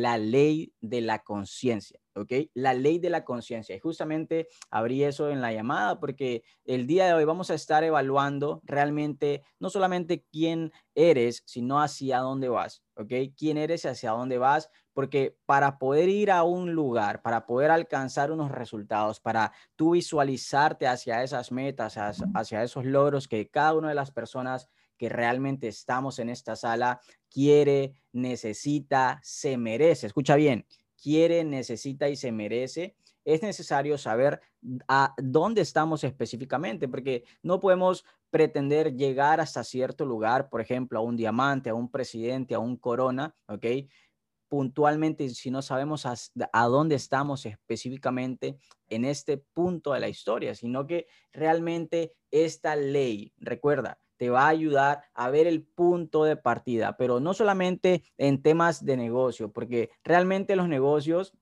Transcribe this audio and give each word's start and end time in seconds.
la 0.00 0.16
ley 0.16 0.72
de 0.80 1.00
la 1.02 1.18
conciencia, 1.18 2.00
¿ok? 2.14 2.32
La 2.54 2.72
ley 2.72 2.98
de 2.98 3.10
la 3.10 3.24
conciencia. 3.24 3.76
Y 3.76 3.78
justamente 3.78 4.48
abrí 4.70 5.04
eso 5.04 5.28
en 5.28 5.40
la 5.40 5.52
llamada 5.52 6.00
porque 6.00 6.44
el 6.64 6.86
día 6.86 7.06
de 7.06 7.12
hoy 7.12 7.24
vamos 7.24 7.50
a 7.50 7.54
estar 7.54 7.84
evaluando 7.84 8.60
realmente 8.64 9.42
no 9.58 9.68
solamente 9.68 10.24
quién 10.30 10.72
eres, 10.94 11.42
sino 11.46 11.80
hacia 11.80 12.18
dónde 12.18 12.48
vas, 12.48 12.82
¿ok? 12.96 13.12
¿Quién 13.36 13.58
eres 13.58 13.84
y 13.84 13.88
hacia 13.88 14.12
dónde 14.12 14.38
vas? 14.38 14.70
Porque 14.94 15.36
para 15.46 15.78
poder 15.78 16.08
ir 16.08 16.30
a 16.30 16.42
un 16.42 16.72
lugar, 16.72 17.20
para 17.20 17.44
poder 17.44 17.70
alcanzar 17.70 18.30
unos 18.30 18.50
resultados, 18.50 19.20
para 19.20 19.52
tú 19.76 19.90
visualizarte 19.92 20.86
hacia 20.86 21.22
esas 21.22 21.52
metas, 21.52 21.96
hacia, 21.98 22.62
esos 22.62 22.84
logros 22.86 23.28
que 23.28 23.48
cada 23.48 23.74
una 23.74 23.90
de 23.90 23.94
las 23.94 24.10
personas 24.10 24.68
que 24.96 25.08
realmente 25.08 25.68
estamos 25.68 26.18
en 26.18 26.30
esta 26.30 26.56
sala 26.56 27.00
quiere, 27.32 27.94
necesita, 28.12 29.20
se 29.22 29.56
merece. 29.56 30.06
Escucha 30.06 30.36
bien, 30.36 30.66
quiere, 31.00 31.44
necesita 31.44 32.08
y 32.08 32.16
se 32.16 32.32
merece. 32.32 32.96
Es 33.24 33.42
necesario 33.42 33.98
saber 33.98 34.40
a 34.88 35.14
dónde 35.16 35.62
estamos 35.62 36.04
específicamente, 36.04 36.88
porque 36.88 37.24
no 37.42 37.60
podemos 37.60 38.04
pretender 38.30 38.96
llegar 38.96 39.40
hasta 39.40 39.62
cierto 39.62 40.04
lugar, 40.04 40.48
por 40.48 40.60
ejemplo, 40.60 40.98
a 40.98 41.02
un 41.02 41.16
diamante, 41.16 41.70
a 41.70 41.74
un 41.74 41.90
presidente, 41.90 42.54
a 42.54 42.58
un 42.58 42.76
corona, 42.76 43.34
¿ok? 43.46 43.66
puntualmente 44.52 45.30
si 45.30 45.50
no 45.50 45.62
sabemos 45.62 46.04
a, 46.04 46.14
a, 46.52 46.66
dónde 46.66 46.94
estamos 46.94 47.46
específicamente 47.46 48.58
en 48.90 49.06
este 49.06 49.38
punto 49.38 49.94
de 49.94 50.00
la 50.00 50.10
historia, 50.10 50.54
sino 50.54 50.86
que 50.86 51.06
realmente 51.32 52.12
esta 52.30 52.76
ley, 52.76 53.32
recuerda, 53.38 54.01
te 54.22 54.30
va 54.30 54.44
a 54.44 54.50
ayudar 54.50 55.02
a 55.14 55.30
ver 55.30 55.48
el 55.48 55.64
punto 55.64 56.22
de 56.22 56.36
partida, 56.36 56.96
pero 56.96 57.18
no 57.18 57.34
solamente 57.34 58.04
en 58.18 58.40
temas 58.40 58.84
de 58.84 58.96
negocio, 58.96 59.50
porque 59.50 59.90
realmente 60.04 60.54
los 60.54 60.68
negocios 60.68 61.34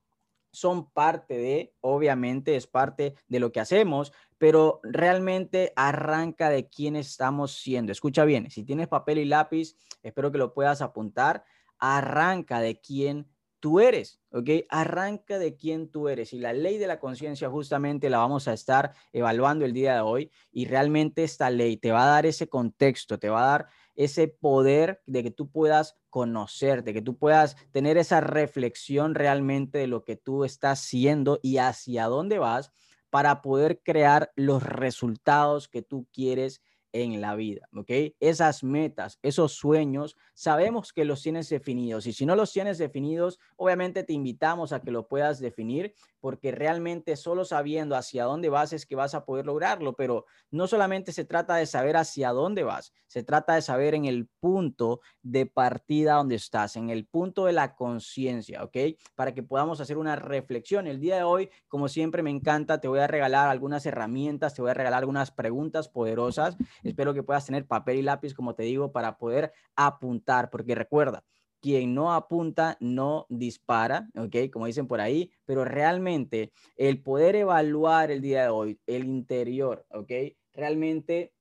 son 0.50 0.90
parte 0.90 1.36
de, 1.36 1.74
obviamente 1.82 2.56
es 2.56 2.66
parte 2.66 3.16
de 3.28 3.38
lo 3.38 3.52
que 3.52 3.60
hacemos, 3.60 4.14
pero 4.38 4.80
realmente 4.82 5.74
arranca 5.76 6.48
de 6.48 6.70
quién 6.70 6.96
estamos 6.96 7.52
siendo. 7.52 7.92
Escucha 7.92 8.24
bien, 8.24 8.50
si 8.50 8.64
tienes 8.64 8.88
papel 8.88 9.18
y 9.18 9.26
lápiz, 9.26 9.76
espero 10.02 10.32
que 10.32 10.38
lo 10.38 10.54
puedas 10.54 10.80
apuntar, 10.80 11.44
arranca 11.78 12.60
de 12.60 12.80
quién 12.80 13.29
tú 13.60 13.80
eres, 13.80 14.20
¿ok? 14.32 14.48
Arranca 14.68 15.38
de 15.38 15.54
quién 15.54 15.90
tú 15.90 16.08
eres. 16.08 16.32
Y 16.32 16.38
la 16.38 16.52
ley 16.52 16.78
de 16.78 16.86
la 16.86 16.98
conciencia 16.98 17.48
justamente 17.48 18.10
la 18.10 18.18
vamos 18.18 18.48
a 18.48 18.54
estar 18.54 18.92
evaluando 19.12 19.64
el 19.64 19.72
día 19.72 19.94
de 19.94 20.00
hoy. 20.00 20.30
Y 20.50 20.64
realmente 20.64 21.22
esta 21.22 21.50
ley 21.50 21.76
te 21.76 21.92
va 21.92 22.04
a 22.04 22.08
dar 22.08 22.26
ese 22.26 22.48
contexto, 22.48 23.18
te 23.18 23.28
va 23.28 23.42
a 23.42 23.50
dar 23.50 23.68
ese 23.94 24.28
poder 24.28 25.02
de 25.06 25.22
que 25.22 25.30
tú 25.30 25.50
puedas 25.50 25.96
conocerte, 26.08 26.92
que 26.92 27.02
tú 27.02 27.18
puedas 27.18 27.56
tener 27.70 27.98
esa 27.98 28.20
reflexión 28.20 29.14
realmente 29.14 29.78
de 29.78 29.86
lo 29.86 30.04
que 30.04 30.16
tú 30.16 30.44
estás 30.44 30.80
siendo 30.80 31.38
y 31.42 31.58
hacia 31.58 32.06
dónde 32.06 32.38
vas 32.38 32.72
para 33.10 33.42
poder 33.42 33.82
crear 33.82 34.32
los 34.36 34.62
resultados 34.62 35.68
que 35.68 35.82
tú 35.82 36.06
quieres 36.12 36.62
en 36.92 37.20
la 37.20 37.36
vida, 37.36 37.68
¿ok? 37.74 37.90
Esas 38.20 38.64
metas, 38.64 39.18
esos 39.22 39.52
sueños, 39.52 40.16
sabemos 40.34 40.92
que 40.92 41.04
los 41.04 41.22
tienes 41.22 41.48
definidos 41.48 42.06
y 42.06 42.12
si 42.12 42.26
no 42.26 42.36
los 42.36 42.52
tienes 42.52 42.78
definidos, 42.78 43.38
obviamente 43.56 44.02
te 44.02 44.12
invitamos 44.12 44.72
a 44.72 44.80
que 44.80 44.90
lo 44.90 45.06
puedas 45.06 45.40
definir 45.40 45.94
porque 46.20 46.52
realmente 46.52 47.16
solo 47.16 47.44
sabiendo 47.44 47.96
hacia 47.96 48.24
dónde 48.24 48.48
vas 48.48 48.72
es 48.72 48.86
que 48.86 48.94
vas 48.94 49.14
a 49.14 49.24
poder 49.24 49.46
lograrlo, 49.46 49.94
pero 49.94 50.26
no 50.50 50.66
solamente 50.66 51.12
se 51.12 51.24
trata 51.24 51.56
de 51.56 51.66
saber 51.66 51.96
hacia 51.96 52.30
dónde 52.30 52.62
vas, 52.62 52.92
se 53.06 53.22
trata 53.22 53.54
de 53.54 53.62
saber 53.62 53.94
en 53.94 54.04
el 54.04 54.28
punto 54.40 55.00
de 55.22 55.46
partida 55.46 56.14
donde 56.14 56.36
estás, 56.36 56.76
en 56.76 56.90
el 56.90 57.06
punto 57.06 57.46
de 57.46 57.52
la 57.52 57.74
conciencia, 57.74 58.62
¿ok? 58.62 58.76
Para 59.14 59.34
que 59.34 59.42
podamos 59.42 59.80
hacer 59.80 59.98
una 59.98 60.16
reflexión. 60.16 60.86
El 60.86 61.00
día 61.00 61.16
de 61.16 61.22
hoy, 61.22 61.50
como 61.68 61.88
siempre 61.88 62.22
me 62.22 62.30
encanta, 62.30 62.80
te 62.80 62.88
voy 62.88 63.00
a 63.00 63.06
regalar 63.06 63.48
algunas 63.48 63.84
herramientas, 63.86 64.54
te 64.54 64.62
voy 64.62 64.70
a 64.70 64.74
regalar 64.74 65.00
algunas 65.00 65.30
preguntas 65.30 65.88
poderosas. 65.88 66.56
Espero 66.82 67.14
que 67.14 67.22
puedas 67.22 67.46
tener 67.46 67.66
papel 67.66 67.98
y 67.98 68.02
lápiz, 68.02 68.34
como 68.34 68.54
te 68.54 68.62
digo, 68.64 68.92
para 68.92 69.18
poder 69.18 69.52
apuntar, 69.74 70.50
porque 70.50 70.74
recuerda, 70.74 71.24
quien 71.60 71.94
no 71.94 72.12
apunta 72.12 72.76
no 72.80 73.26
dispara, 73.28 74.08
¿ok? 74.16 74.50
Como 74.52 74.66
dicen 74.66 74.86
por 74.86 75.00
ahí, 75.00 75.30
pero 75.44 75.64
realmente 75.64 76.52
el 76.76 77.02
poder 77.02 77.36
evaluar 77.36 78.10
el 78.10 78.20
día 78.20 78.44
de 78.44 78.48
hoy, 78.48 78.80
el 78.86 79.04
interior, 79.04 79.86
¿ok? 79.90 80.10
Realmente 80.52 81.32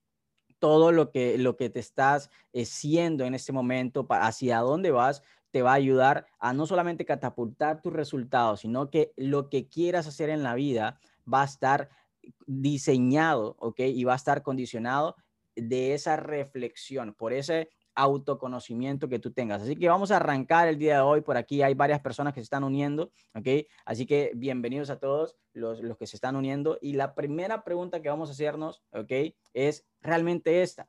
todo 0.59 0.91
lo 0.91 1.11
que, 1.11 1.37
lo 1.37 1.55
que 1.55 1.69
te 1.69 1.79
estás 1.79 2.29
haciendo 2.53 3.25
en 3.25 3.33
este 3.33 3.53
momento, 3.53 4.05
hacia 4.09 4.59
dónde 4.59 4.91
vas, 4.91 5.23
te 5.51 5.61
va 5.61 5.71
a 5.71 5.75
ayudar 5.75 6.27
a 6.37 6.53
no 6.53 6.65
solamente 6.65 7.05
catapultar 7.05 7.81
tus 7.81 7.93
resultados, 7.93 8.61
sino 8.61 8.89
que 8.89 9.13
lo 9.15 9.49
que 9.49 9.67
quieras 9.67 10.05
hacer 10.05 10.29
en 10.29 10.43
la 10.43 10.53
vida 10.53 10.99
va 11.31 11.41
a 11.41 11.45
estar 11.45 11.89
diseñado, 12.45 13.55
¿ok? 13.59 13.79
Y 13.79 14.03
va 14.03 14.13
a 14.13 14.17
estar 14.17 14.43
condicionado 14.43 15.15
de 15.55 15.93
esa 15.93 16.15
reflexión, 16.17 17.13
por 17.13 17.33
ese 17.33 17.69
autoconocimiento 17.99 19.09
que 19.09 19.19
tú 19.19 19.31
tengas. 19.31 19.61
Así 19.61 19.75
que 19.75 19.89
vamos 19.89 20.11
a 20.11 20.17
arrancar 20.17 20.67
el 20.67 20.77
día 20.77 20.95
de 20.95 21.01
hoy. 21.01 21.21
Por 21.21 21.37
aquí 21.37 21.61
hay 21.61 21.73
varias 21.73 21.99
personas 21.99 22.33
que 22.33 22.39
se 22.39 22.45
están 22.45 22.63
uniendo, 22.63 23.11
¿ok? 23.35 23.67
Así 23.85 24.05
que 24.05 24.31
bienvenidos 24.35 24.89
a 24.89 24.99
todos 24.99 25.35
los, 25.53 25.81
los 25.81 25.97
que 25.97 26.07
se 26.07 26.15
están 26.15 26.35
uniendo. 26.35 26.77
Y 26.81 26.93
la 26.93 27.13
primera 27.13 27.63
pregunta 27.63 28.01
que 28.01 28.09
vamos 28.09 28.29
a 28.29 28.31
hacernos, 28.33 28.81
¿ok? 28.91 29.11
Es 29.53 29.85
realmente 30.01 30.61
esta. 30.61 30.87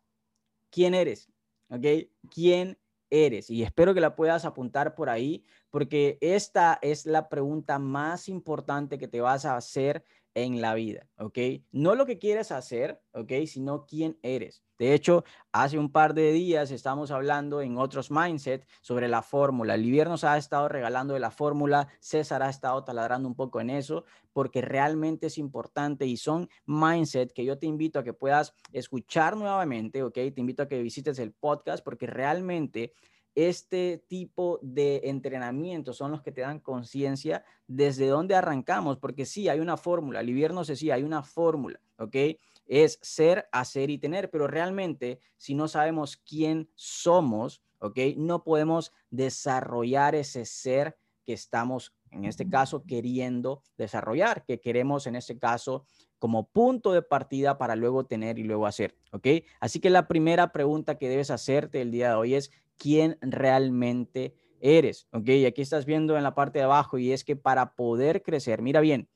¿Quién 0.71 0.95
eres? 0.95 1.29
¿Ok? 1.69 1.85
¿Quién 2.33 2.79
eres? 3.11 3.51
Y 3.51 3.63
espero 3.63 3.93
que 3.93 4.01
la 4.01 4.15
puedas 4.15 4.45
apuntar 4.45 4.95
por 4.95 5.11
ahí, 5.11 5.45
porque 5.71 6.17
esta 6.21 6.79
es 6.81 7.07
la 7.07 7.29
pregunta 7.29 7.79
más 7.79 8.29
importante 8.29 8.99
que 8.99 9.09
te 9.09 9.21
vas 9.21 9.45
a 9.45 9.57
hacer 9.57 10.05
en 10.35 10.61
la 10.61 10.75
vida, 10.75 11.09
¿ok? 11.19 11.39
No 11.73 11.95
lo 11.95 12.07
que 12.07 12.19
quieres 12.19 12.53
hacer, 12.53 13.03
¿ok? 13.13 13.33
Sino 13.47 13.87
quién 13.87 14.19
eres. 14.23 14.63
De 14.79 14.95
hecho, 14.95 15.25
hace 15.53 15.79
un 15.79 15.93
par 15.93 16.15
de 16.15 16.33
días 16.33 16.71
estamos 16.71 17.11
hablando 17.11 17.61
en 17.61 17.77
otros 17.77 18.11
mindset 18.11 18.67
sobre 18.81 19.09
la 19.09 19.21
fórmula. 19.21 19.77
Livier 19.77 20.09
nos 20.09 20.25
ha 20.25 20.39
estado 20.39 20.69
regalando 20.69 21.13
de 21.13 21.21
la 21.21 21.31
fórmula, 21.31 21.89
César 22.01 22.43
ha 22.43 22.49
estado 22.49 22.83
taladrando 22.85 23.29
un 23.29 23.35
poco 23.35 23.61
en 23.61 23.69
eso, 23.69 24.05
porque 24.33 24.63
realmente 24.63 25.27
es 25.27 25.37
importante 25.37 26.07
y 26.07 26.17
son 26.17 26.49
mindset 26.65 27.33
que 27.33 27.45
yo 27.45 27.59
te 27.59 27.67
invito 27.67 27.99
a 27.99 28.05
que 28.05 28.15
puedas 28.15 28.55
escuchar 28.73 29.37
nuevamente, 29.37 30.03
¿ok? 30.03 30.15
Te 30.15 30.33
invito 30.37 30.63
a 30.63 30.69
que 30.69 30.81
visites 30.81 31.19
el 31.19 31.33
podcast 31.33 31.85
porque 31.85 32.07
realmente 32.07 32.95
este 33.35 34.05
tipo 34.09 34.59
de 34.63 35.03
entrenamientos 35.05 35.97
son 35.97 36.11
los 36.11 36.23
que 36.23 36.33
te 36.33 36.41
dan 36.41 36.61
conciencia 36.61 37.45
desde 37.67 38.09
dónde 38.09 38.35
arrancamos, 38.35 38.99
porque 38.99 39.25
sí, 39.25 39.49
hay 39.49 39.61
una 39.61 39.77
fórmula, 39.77 40.23
Livier 40.23 40.53
no 40.53 40.65
sé 40.65 40.77
si 40.77 40.91
hay 40.91 41.03
una 41.03 41.23
fórmula, 41.23 41.81
¿ok? 41.99 42.17
Es 42.67 42.99
ser, 43.03 43.49
hacer 43.53 43.91
y 43.91 43.99
tener, 43.99 44.31
pero 44.31 44.47
realmente 44.47 45.21
si 45.37 45.55
no 45.55 45.69
sabemos 45.69 46.17
quién 46.17 46.71
somos, 46.75 47.63
¿ok? 47.79 47.99
No 48.17 48.45
podemos 48.45 48.93
desarrollar 49.11 50.15
ese 50.15 50.45
ser 50.45 50.97
que 51.25 51.33
estamos, 51.33 51.95
en 52.11 52.25
este 52.25 52.49
caso, 52.49 52.85
queriendo 52.85 53.63
desarrollar, 53.77 54.45
que 54.45 54.61
queremos, 54.61 55.07
en 55.07 55.17
este 55.17 55.39
caso, 55.39 55.85
como 56.19 56.49
punto 56.49 56.93
de 56.93 57.03
partida 57.03 57.57
para 57.57 57.77
luego 57.77 58.05
tener 58.05 58.39
y 58.39 58.43
luego 58.43 58.67
hacer, 58.67 58.97
¿ok? 59.13 59.27
Así 59.61 59.81
que 59.81 59.91
la 59.91 60.09
primera 60.09 60.53
pregunta 60.53 60.99
que 60.99 61.09
debes 61.09 61.31
hacerte 61.31 61.81
el 61.81 61.91
día 61.91 62.11
de 62.11 62.15
hoy 62.15 62.35
es, 62.35 62.51
quién 62.81 63.19
realmente 63.21 64.35
eres. 64.59 65.07
¿Ok? 65.13 65.29
Aquí 65.47 65.61
estás 65.61 65.85
viendo 65.85 66.17
en 66.17 66.23
la 66.23 66.35
parte 66.35 66.59
de 66.59 66.65
abajo 66.65 66.99
y 66.99 67.13
es 67.13 67.23
que 67.23 67.37
para 67.37 67.75
poder 67.75 68.23
crecer, 68.23 68.63
mira 68.63 68.81
bien, 68.81 69.09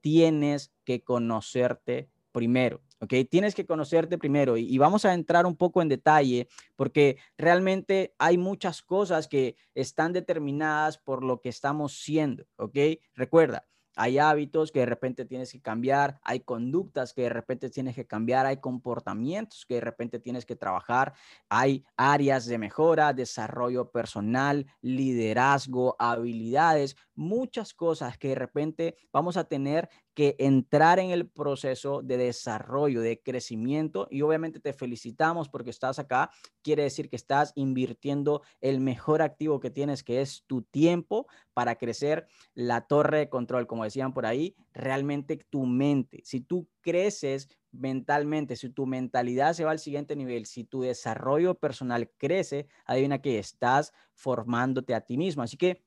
tienes 0.00 0.72
que 0.84 1.02
conocerte 1.02 2.10
primero. 2.32 2.82
¿Ok? 3.00 3.14
Tienes 3.30 3.54
que 3.54 3.64
conocerte 3.64 4.18
primero 4.18 4.56
y, 4.56 4.62
y, 4.62 4.78
vamos 4.78 5.04
a 5.04 5.14
entrar 5.14 5.44
un 5.46 5.56
poco 5.56 5.82
en 5.82 5.88
detalle 5.88 6.48
porque 6.76 7.16
realmente 7.36 8.14
hay 8.18 8.38
muchas 8.38 8.80
cosas 8.80 9.26
que 9.26 9.56
están 9.74 10.12
determinadas 10.12 10.98
por 10.98 11.24
lo 11.24 11.40
que 11.40 11.48
estamos 11.48 11.94
siendo. 11.94 12.44
¿Ok? 12.56 12.76
Recuerda, 13.14 13.66
hay 13.96 14.18
hábitos 14.18 14.72
que 14.72 14.80
de 14.80 14.86
repente 14.86 15.24
tienes 15.24 15.52
que 15.52 15.60
cambiar, 15.60 16.18
hay 16.22 16.40
conductas 16.40 17.12
que 17.12 17.22
de 17.22 17.28
repente 17.28 17.70
tienes 17.70 17.94
que 17.94 18.06
cambiar, 18.06 18.46
hay 18.46 18.58
comportamientos 18.58 19.66
que 19.66 19.74
de 19.74 19.80
repente 19.80 20.18
tienes 20.18 20.46
que 20.46 20.56
trabajar, 20.56 21.14
hay 21.48 21.84
áreas 21.96 22.46
de 22.46 22.58
mejora, 22.58 23.12
desarrollo 23.12 23.90
personal, 23.90 24.66
liderazgo, 24.80 25.96
habilidades, 25.98 26.96
muchas 27.14 27.74
cosas 27.74 28.18
que 28.18 28.28
de 28.28 28.34
repente 28.34 28.96
vamos 29.12 29.36
a 29.36 29.44
tener 29.44 29.88
que 30.14 30.36
entrar 30.38 30.98
en 30.98 31.10
el 31.10 31.28
proceso 31.28 32.02
de 32.02 32.16
desarrollo, 32.16 33.00
de 33.00 33.20
crecimiento 33.20 34.08
y 34.10 34.22
obviamente 34.22 34.60
te 34.60 34.72
felicitamos 34.72 35.48
porque 35.48 35.70
estás 35.70 35.98
acá. 35.98 36.30
Quiere 36.62 36.82
decir 36.82 37.08
que 37.08 37.16
estás 37.16 37.52
invirtiendo 37.54 38.42
el 38.60 38.80
mejor 38.80 39.22
activo 39.22 39.60
que 39.60 39.70
tienes, 39.70 40.02
que 40.02 40.20
es 40.20 40.44
tu 40.46 40.62
tiempo 40.62 41.26
para 41.54 41.76
crecer 41.76 42.26
la 42.54 42.82
torre 42.86 43.18
de 43.18 43.28
control, 43.28 43.66
como 43.66 43.84
decían 43.84 44.12
por 44.12 44.26
ahí, 44.26 44.54
realmente 44.72 45.38
tu 45.50 45.66
mente. 45.66 46.20
Si 46.24 46.40
tú 46.40 46.68
creces 46.80 47.48
mentalmente, 47.70 48.56
si 48.56 48.68
tu 48.70 48.86
mentalidad 48.86 49.54
se 49.54 49.64
va 49.64 49.70
al 49.70 49.78
siguiente 49.78 50.14
nivel, 50.16 50.46
si 50.46 50.64
tu 50.64 50.82
desarrollo 50.82 51.54
personal 51.54 52.10
crece, 52.18 52.66
adivina 52.84 53.20
que 53.20 53.38
estás 53.38 53.92
formándote 54.14 54.94
a 54.94 55.00
ti 55.00 55.16
mismo. 55.16 55.42
Así 55.42 55.56
que 55.56 55.82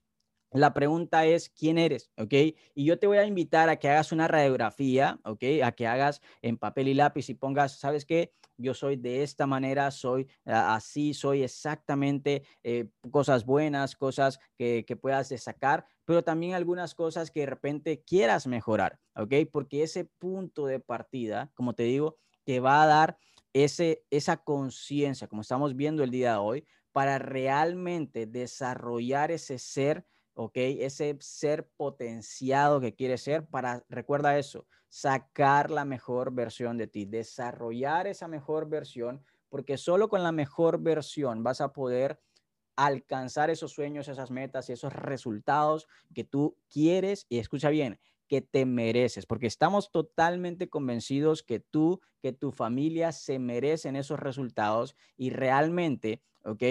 la 0.51 0.73
pregunta 0.73 1.25
es, 1.25 1.49
¿quién 1.49 1.77
eres? 1.77 2.11
¿Ok? 2.17 2.33
Y 2.73 2.85
yo 2.85 2.97
te 2.99 3.07
voy 3.07 3.17
a 3.17 3.25
invitar 3.25 3.69
a 3.69 3.77
que 3.77 3.89
hagas 3.89 4.11
una 4.11 4.27
radiografía, 4.27 5.19
¿ok? 5.25 5.43
A 5.63 5.71
que 5.73 5.87
hagas 5.87 6.21
en 6.41 6.57
papel 6.57 6.87
y 6.87 6.93
lápiz 6.93 7.29
y 7.29 7.33
pongas, 7.33 7.79
¿sabes 7.79 8.05
qué? 8.05 8.33
Yo 8.57 8.73
soy 8.73 8.95
de 8.95 9.21
esta 9.21 9.47
manera, 9.47 9.91
soy 9.91 10.29
así, 10.45 11.13
soy 11.13 11.43
exactamente 11.43 12.43
eh, 12.63 12.87
cosas 13.11 13.45
buenas, 13.45 13.95
cosas 13.97 14.39
que, 14.57 14.85
que 14.87 14.95
puedas 14.95 15.27
destacar, 15.27 15.85
pero 16.05 16.23
también 16.23 16.53
algunas 16.53 16.95
cosas 16.95 17.31
que 17.31 17.41
de 17.41 17.47
repente 17.47 18.03
quieras 18.03 18.47
mejorar, 18.47 18.99
¿ok? 19.15 19.33
Porque 19.51 19.83
ese 19.83 20.05
punto 20.05 20.67
de 20.67 20.79
partida, 20.79 21.51
como 21.53 21.73
te 21.73 21.83
digo, 21.83 22.17
te 22.45 22.61
va 22.61 22.83
a 22.83 22.87
dar 22.87 23.17
ese, 23.51 24.05
esa 24.09 24.37
conciencia, 24.37 25.27
como 25.27 25.41
estamos 25.41 25.75
viendo 25.75 26.03
el 26.03 26.11
día 26.11 26.33
de 26.33 26.37
hoy, 26.37 26.67
para 26.91 27.19
realmente 27.19 28.25
desarrollar 28.25 29.31
ese 29.31 29.59
ser 29.59 30.05
¿ok? 30.35 30.53
Ese 30.55 31.17
ser 31.21 31.67
potenciado 31.75 32.79
que 32.79 32.93
quieres 32.93 33.21
ser 33.21 33.47
para, 33.47 33.83
recuerda 33.89 34.37
eso, 34.37 34.67
sacar 34.89 35.71
la 35.71 35.85
mejor 35.85 36.33
versión 36.33 36.77
de 36.77 36.87
ti, 36.87 37.05
desarrollar 37.05 38.07
esa 38.07 38.27
mejor 38.27 38.69
versión, 38.69 39.23
porque 39.49 39.77
solo 39.77 40.09
con 40.09 40.23
la 40.23 40.31
mejor 40.31 40.79
versión 40.81 41.43
vas 41.43 41.61
a 41.61 41.73
poder 41.73 42.19
alcanzar 42.75 43.49
esos 43.49 43.71
sueños, 43.71 44.07
esas 44.09 44.31
metas 44.31 44.69
y 44.69 44.73
esos 44.73 44.93
resultados 44.93 45.87
que 46.13 46.25
tú 46.25 46.57
quieres 46.69 47.25
y 47.29 47.39
escucha 47.39 47.69
bien, 47.69 47.99
que 48.27 48.41
te 48.41 48.65
mereces, 48.65 49.25
porque 49.25 49.47
estamos 49.47 49.91
totalmente 49.91 50.69
convencidos 50.69 51.43
que 51.43 51.59
tú, 51.59 52.01
que 52.21 52.33
tu 52.33 52.51
familia 52.51 53.11
se 53.11 53.39
merecen 53.39 53.95
esos 53.95 54.19
resultados 54.19 54.95
y 55.15 55.29
realmente, 55.29 56.21
¿ok? 56.43 56.63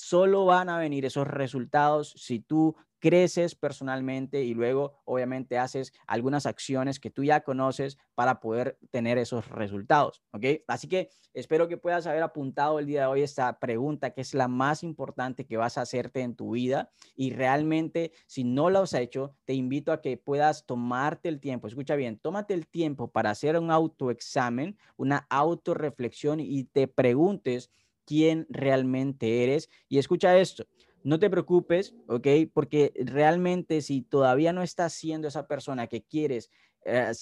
Solo 0.00 0.44
van 0.44 0.68
a 0.68 0.78
venir 0.78 1.04
esos 1.04 1.26
resultados 1.26 2.12
si 2.16 2.38
tú 2.38 2.76
creces 3.00 3.56
personalmente 3.56 4.44
y 4.44 4.54
luego 4.54 4.92
obviamente 5.04 5.58
haces 5.58 5.92
algunas 6.06 6.46
acciones 6.46 7.00
que 7.00 7.10
tú 7.10 7.24
ya 7.24 7.40
conoces 7.40 7.98
para 8.14 8.38
poder 8.38 8.78
tener 8.92 9.18
esos 9.18 9.48
resultados, 9.48 10.22
¿ok? 10.30 10.44
Así 10.68 10.86
que 10.86 11.10
espero 11.34 11.66
que 11.66 11.78
puedas 11.78 12.06
haber 12.06 12.22
apuntado 12.22 12.78
el 12.78 12.86
día 12.86 13.00
de 13.02 13.06
hoy 13.08 13.22
esta 13.22 13.58
pregunta 13.58 14.10
que 14.10 14.20
es 14.20 14.34
la 14.34 14.46
más 14.46 14.84
importante 14.84 15.46
que 15.46 15.56
vas 15.56 15.78
a 15.78 15.82
hacerte 15.82 16.20
en 16.20 16.36
tu 16.36 16.52
vida 16.52 16.92
y 17.16 17.32
realmente 17.32 18.12
si 18.28 18.44
no 18.44 18.70
lo 18.70 18.80
has 18.80 18.94
hecho, 18.94 19.34
te 19.46 19.54
invito 19.54 19.90
a 19.90 20.00
que 20.00 20.16
puedas 20.16 20.64
tomarte 20.64 21.28
el 21.28 21.40
tiempo, 21.40 21.66
escucha 21.66 21.96
bien, 21.96 22.20
tómate 22.20 22.54
el 22.54 22.68
tiempo 22.68 23.10
para 23.10 23.30
hacer 23.30 23.58
un 23.58 23.72
autoexamen, 23.72 24.78
una 24.96 25.26
autorreflexión 25.28 26.38
y 26.38 26.62
te 26.64 26.86
preguntes 26.86 27.72
quién 28.08 28.46
realmente 28.48 29.44
eres 29.44 29.68
y 29.86 29.98
escucha 29.98 30.38
esto 30.38 30.64
no 31.04 31.18
te 31.18 31.30
preocupes, 31.30 31.94
¿ok? 32.08 32.26
Porque 32.52 32.92
realmente 32.96 33.80
si 33.82 34.02
todavía 34.02 34.52
no 34.52 34.62
estás 34.62 34.92
siendo 34.92 35.28
esa 35.28 35.46
persona 35.46 35.86
que 35.86 36.02
quieres 36.02 36.50
eh, 36.84 37.12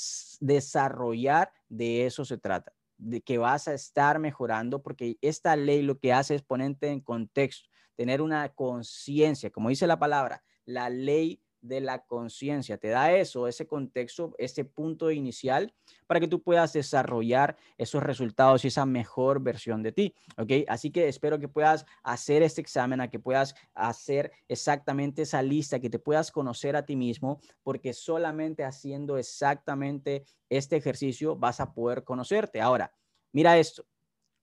desarrollar, 0.41 1.53
de 1.69 2.07
eso 2.07 2.25
se 2.25 2.39
trata, 2.39 2.73
de 2.99 3.21
que 3.21 3.39
vas 3.39 3.69
a 3.69 3.75
estar 3.75 4.19
mejorando, 4.19 4.83
porque 4.83 5.19
esta 5.21 5.57
ley 5.57 5.83
lo 5.83 5.99
que 5.99 6.13
hace 6.13 6.35
es 6.35 6.43
ponerte 6.43 6.89
en 6.89 7.01
contexto, 7.01 7.69
tener 7.95 8.23
una 8.23 8.49
conciencia, 8.51 9.51
como 9.51 9.69
dice 9.69 9.87
la 9.87 9.99
palabra, 9.99 10.43
la 10.65 10.91
ley 10.91 11.41
de 11.61 11.81
la 11.81 12.05
conciencia. 12.07 12.79
Te 12.79 12.89
da 12.89 13.13
eso, 13.13 13.47
ese 13.49 13.67
contexto, 13.67 14.35
ese 14.39 14.65
punto 14.65 15.11
inicial 15.11 15.75
para 16.07 16.21
que 16.21 16.29
tú 16.29 16.43
puedas 16.43 16.73
desarrollar 16.73 17.57
esos 17.77 18.03
resultados 18.03 18.65
y 18.65 18.69
esa 18.69 18.87
mejor 18.87 19.41
versión 19.41 19.83
de 19.83 19.93
ti. 19.93 20.15
¿Ok? 20.37 20.53
Así 20.69 20.91
que 20.91 21.09
espero 21.09 21.39
que 21.39 21.49
puedas 21.49 21.85
hacer 22.03 22.43
este 22.43 22.61
examen, 22.61 23.01
a 23.01 23.11
que 23.11 23.19
puedas 23.19 23.55
hacer 23.75 24.33
exactamente 24.49 25.23
esa 25.23 25.43
lista, 25.43 25.81
que 25.81 25.91
te 25.91 25.99
puedas 25.99 26.31
conocer 26.31 26.77
a 26.77 26.85
ti 26.85 26.97
mismo, 26.97 27.41
porque 27.63 27.93
solamente 27.93 28.65
haciendo 28.65 29.19
exactamente 29.19 30.25
este 30.49 30.77
ejercicio 30.77 31.37
vas 31.37 31.61
a 31.61 31.73
poder 31.73 32.05
conocerte. 32.05 32.61
Ahora, 32.61 32.93
mira 33.33 33.59
esto. 33.59 33.85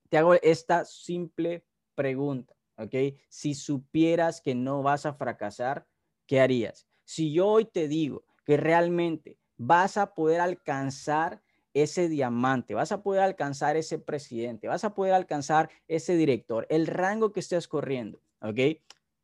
Te 0.10 0.18
hago 0.18 0.34
esta 0.36 0.86
simple 0.86 1.66
pregunta. 1.96 2.56
¿Ok? 2.78 2.96
Si 3.30 3.54
supieras 3.54 4.42
que 4.42 4.56
no 4.56 4.82
vas 4.82 5.06
a 5.06 5.14
fracasar, 5.14 5.88
¿qué 6.26 6.42
harías? 6.42 6.88
Si 7.04 7.34
yo 7.34 7.48
hoy 7.48 7.66
te 7.66 7.88
digo 7.88 8.24
que 8.46 8.58
realmente 8.58 9.38
vas 9.58 9.98
a 9.98 10.14
poder 10.14 10.42
alcanzar 10.42 11.42
ese 11.74 12.08
diamante, 12.08 12.76
vas 12.76 12.92
a 12.92 13.02
poder 13.02 13.24
alcanzar 13.24 13.78
ese 13.78 14.00
presidente, 14.00 14.68
vas 14.68 14.84
a 14.84 14.94
poder 14.94 15.14
alcanzar 15.14 15.70
ese 15.88 16.16
director, 16.16 16.68
el 16.70 16.88
rango 16.88 17.32
que 17.32 17.40
estés 17.40 17.68
corriendo, 17.68 18.20
¿ok? 18.42 18.80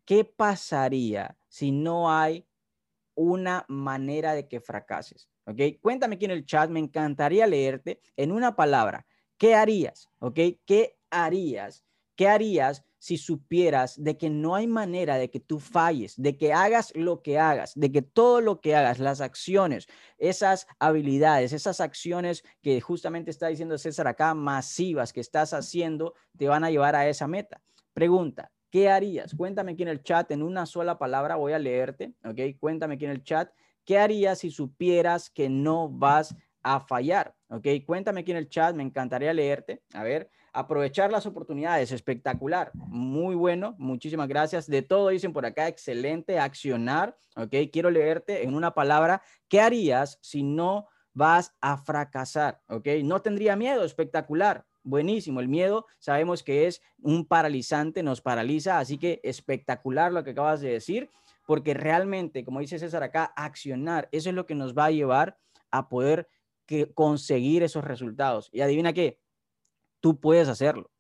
¿Qué 0.06 0.26
pasaría 0.26 1.38
si 1.48 1.72
no 1.72 2.12
hay 2.12 2.48
una 3.14 3.66
manera 3.68 4.34
de 4.34 4.48
que 4.48 4.60
fracases? 4.60 5.30
¿Ok? 5.46 5.80
Cuéntame 5.82 6.16
aquí 6.16 6.26
en 6.26 6.32
el 6.32 6.46
chat, 6.46 6.70
me 6.70 6.80
encantaría 6.80 7.46
leerte 7.46 8.02
en 8.16 8.32
una 8.32 8.56
palabra. 8.56 9.06
¿Qué 9.38 9.54
harías? 9.56 10.10
¿Ok? 10.20 10.40
¿Qué 10.66 10.98
harías? 11.12 11.84
¿Qué 12.16 12.28
harías 12.28 12.84
si 13.00 13.18
supieras 13.18 14.02
de 14.02 14.18
que 14.18 14.30
no 14.30 14.56
hay 14.56 14.68
manera 14.68 15.18
de 15.18 15.30
que 15.30 15.40
tú 15.40 15.60
falles, 15.60 16.14
de 16.18 16.38
que 16.38 16.54
hagas 16.54 16.94
lo 16.96 17.24
que 17.24 17.40
hagas, 17.40 17.74
de 17.76 17.92
que 17.92 18.02
todo 18.02 18.42
lo 18.42 18.60
que 18.60 18.76
hagas, 18.76 19.00
las 19.00 19.22
acciones, 19.22 19.88
esas 20.18 20.68
habilidades, 20.78 21.54
esas 21.54 21.80
acciones 21.80 22.44
que 22.62 22.80
justamente 22.82 23.32
está 23.32 23.48
diciendo 23.48 23.78
César 23.78 24.08
acá, 24.08 24.34
masivas 24.34 25.14
que 25.14 25.22
estás 25.22 25.54
haciendo, 25.54 26.14
te 26.38 26.48
van 26.48 26.64
a 26.64 26.70
llevar 26.70 26.96
a 26.96 27.08
esa 27.08 27.28
meta? 27.28 27.62
Pregunta, 27.94 28.52
¿qué 28.70 28.90
harías? 28.90 29.34
Cuéntame 29.34 29.72
aquí 29.72 29.84
en 29.84 29.90
el 29.90 30.04
chat, 30.04 30.30
en 30.32 30.44
una 30.44 30.66
sola 30.66 31.00
palabra 31.00 31.36
voy 31.36 31.54
a 31.54 31.60
leerte, 31.60 32.14
¿ok? 32.24 32.60
Cuéntame 32.60 32.96
aquí 32.96 33.06
en 33.06 33.12
el 33.12 33.24
chat, 33.24 33.50
¿qué 33.86 33.98
harías 33.98 34.40
si 34.40 34.52
supieras 34.52 35.30
que 35.30 35.50
no 35.50 35.90
vas 35.90 36.36
a 36.62 36.80
fallar? 36.80 37.36
¿Ok? 37.48 37.66
Cuéntame 37.86 38.22
aquí 38.22 38.32
en 38.32 38.38
el 38.38 38.50
chat, 38.50 38.76
me 38.76 38.84
encantaría 38.84 39.34
leerte. 39.34 39.82
A 39.94 40.04
ver, 40.04 40.30
aprovechar 40.54 41.12
las 41.12 41.26
oportunidades, 41.26 41.92
espectacular, 41.92 42.72
muy 42.74 43.36
bueno, 43.36 43.76
muchísimas 43.78 44.28
gracias. 44.28 44.68
De 44.68 44.82
todo 44.82 45.10
dicen 45.10 45.34
por 45.34 45.46
acá, 45.46 45.68
excelente, 45.68 46.40
accionar, 46.40 47.18
ok, 47.36 47.54
quiero 47.72 47.90
leerte 47.90 48.44
en 48.44 48.56
una 48.56 48.74
palabra, 48.74 49.22
¿qué 49.48 49.62
harías 49.62 50.20
si 50.22 50.44
no 50.44 50.88
vas 51.14 51.56
a 51.62 51.78
fracasar? 51.78 52.62
Ok, 52.68 52.88
no 53.04 53.22
tendría 53.22 53.56
miedo, 53.56 53.84
espectacular. 53.84 54.66
Buenísimo, 54.84 55.40
el 55.40 55.48
miedo 55.48 55.86
sabemos 56.00 56.42
que 56.42 56.68
es 56.68 56.82
un 57.02 57.26
paralizante, 57.26 58.02
nos 58.02 58.22
paraliza, 58.22 58.80
así 58.80 58.98
que 58.98 59.20
espectacular 59.24 60.12
lo 60.12 60.24
que 60.24 60.32
acabas 60.32 60.62
de 60.62 60.72
decir, 60.72 61.10
porque 61.46 61.74
realmente, 61.74 62.46
como 62.46 62.60
dice 62.60 62.80
César 62.80 63.04
acá, 63.04 63.26
accionar, 63.36 64.08
eso 64.12 64.30
es 64.30 64.36
lo 64.36 64.46
que 64.46 64.56
nos 64.56 64.74
va 64.74 64.86
a 64.86 64.92
llevar 64.92 65.38
a 65.72 65.90
poder 65.90 66.30
que 66.66 66.94
conseguir 66.94 67.64
esos 67.64 67.84
resultados. 67.84 68.50
Y 68.54 68.62
adivina 68.62 68.94
qué, 68.94 69.20
tú 70.00 70.20
puedes 70.20 70.48
hacerlo. 70.48 70.92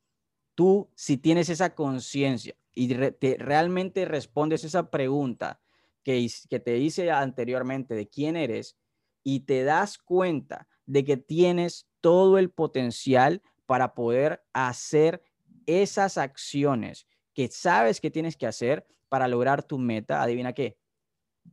Tú, 0.55 0.89
si 0.95 1.17
tienes 1.17 1.49
esa 1.49 1.73
conciencia 1.73 2.55
y 2.73 2.93
realmente 2.93 4.05
respondes 4.05 4.63
esa 4.63 4.89
pregunta 4.91 5.61
que, 6.03 6.27
que 6.49 6.59
te 6.59 6.77
hice 6.77 7.11
anteriormente 7.11 7.95
de 7.95 8.07
quién 8.07 8.35
eres 8.35 8.77
y 9.23 9.41
te 9.41 9.63
das 9.63 9.97
cuenta 9.97 10.67
de 10.85 11.03
que 11.03 11.17
tienes 11.17 11.87
todo 12.01 12.37
el 12.37 12.49
potencial 12.49 13.41
para 13.65 13.93
poder 13.93 14.43
hacer 14.53 15.23
esas 15.65 16.17
acciones 16.17 17.07
que 17.33 17.47
sabes 17.47 18.01
que 18.01 18.11
tienes 18.11 18.35
que 18.35 18.47
hacer 18.47 18.85
para 19.07 19.27
lograr 19.27 19.63
tu 19.63 19.77
meta, 19.77 20.21
adivina 20.21 20.53
qué, 20.53 20.77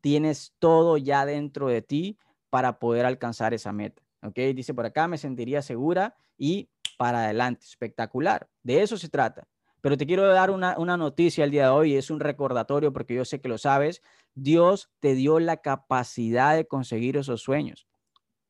tienes 0.01 0.55
todo 0.59 0.97
ya 0.97 1.27
dentro 1.27 1.69
de 1.69 1.83
ti 1.83 2.19
para 2.51 2.79
poder 2.79 3.07
alcanzar 3.07 3.55
esa 3.55 3.73
meta. 3.73 4.03
¿Ok? 4.23 4.39
Dice 4.55 4.75
por 4.75 4.87
acá, 4.87 5.09
me 5.09 5.19
sentiría 5.19 5.63
segura 5.63 6.17
y 6.39 6.71
para 6.97 7.25
adelante. 7.25 7.65
Espectacular. 7.65 8.49
De 8.63 8.83
eso 8.83 8.97
se 8.97 9.09
trata. 9.09 9.47
Pero 9.81 9.97
te 9.97 10.07
quiero 10.07 10.27
dar 10.27 10.51
una, 10.51 10.75
noticia 10.97 11.45
el 11.45 11.53
día 11.53 11.65
de 11.65 11.69
hoy, 11.69 11.95
es 11.95 12.11
un 12.11 12.19
recordatorio 12.19 12.93
porque 12.93 13.15
yo 13.15 13.25
sé 13.25 13.41
que 13.41 13.49
lo 13.49 13.57
sabes. 13.57 14.03
Dios 14.35 14.91
te 14.99 15.15
dio 15.15 15.39
la 15.39 15.59
capacidad 15.59 16.57
de 16.57 16.67
conseguir 16.67 17.17
esos 17.17 17.43
sueños. 17.43 17.87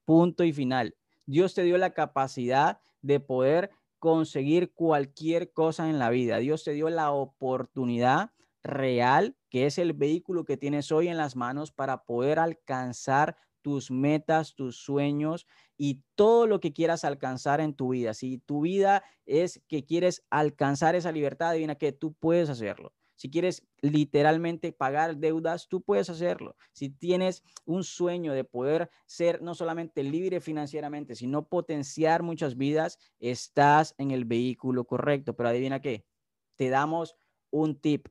Punto 0.07 0.45
y 0.45 0.53
final. 0.53 0.95
Dios 1.27 1.55
te 1.55 1.63
dio 1.63 1.77
la 1.77 1.91
capacidad 1.91 2.81
de 3.03 3.21
poder 3.21 3.71
conseguir 3.99 4.73
cualquier 4.73 5.53
cosa 5.53 5.91
en 5.91 5.99
la 5.99 6.11
vida. 6.11 6.39
Dios 6.39 6.65
te 6.65 6.73
dio 6.73 6.89
la 6.89 7.11
oportunidad 7.11 8.31
real, 8.63 9.37
que 9.51 9.67
es 9.67 9.79
el 9.79 9.93
vehículo 9.93 10.45
que 10.45 10.57
tienes 10.57 10.91
hoy 10.91 11.09
en 11.09 11.17
las 11.17 11.37
manos 11.37 11.71
para 11.71 12.05
poder 12.05 12.39
alcanzar 12.39 13.37
tus 13.67 13.91
metas, 13.91 14.55
tus 14.55 14.77
sueños 14.77 15.45
y 15.77 16.05
todo 16.15 16.47
lo 16.47 16.61
que 16.61 16.73
quieras 16.73 17.05
alcanzar 17.05 17.61
en 17.61 17.75
tu 17.75 17.89
vida. 17.89 18.15
Si 18.15 18.39
tu 18.39 18.61
vida 18.61 19.03
es 19.25 19.61
que 19.67 19.85
quieres 19.85 20.25
alcanzar 20.31 20.95
esa 20.95 21.11
libertad, 21.11 21.49
adivina 21.49 21.75
que 21.75 21.91
tú 21.91 22.13
puedes 22.13 22.49
hacerlo. 22.49 22.93
Si 23.17 23.29
quieres 23.29 23.67
literalmente 23.81 24.71
pagar 24.71 25.17
deudas, 25.17 25.67
tú 25.67 25.83
puedes 25.83 26.09
hacerlo. 26.09 26.55
Si 26.71 26.91
tienes 26.91 27.43
un 27.65 27.83
sueño 27.83 28.35
de 28.35 28.45
poder 28.45 28.89
ser 29.05 29.43
no 29.43 29.57
solamente 29.57 30.05
libre 30.05 30.41
financieramente, 30.41 31.17
sino 31.17 31.49
potenciar 31.49 32.23
muchas 32.23 32.57
vidas, 32.57 33.01
estás 33.19 33.97
en 33.99 34.13
el 34.13 34.27
vehículo 34.27 34.85
correcto. 34.85 35.35
Pero 35.35 35.49
adivina 35.49 35.81
qué, 35.81 36.07
te 36.55 36.69
damos 36.69 37.17
un 37.51 37.81
tip 37.81 38.07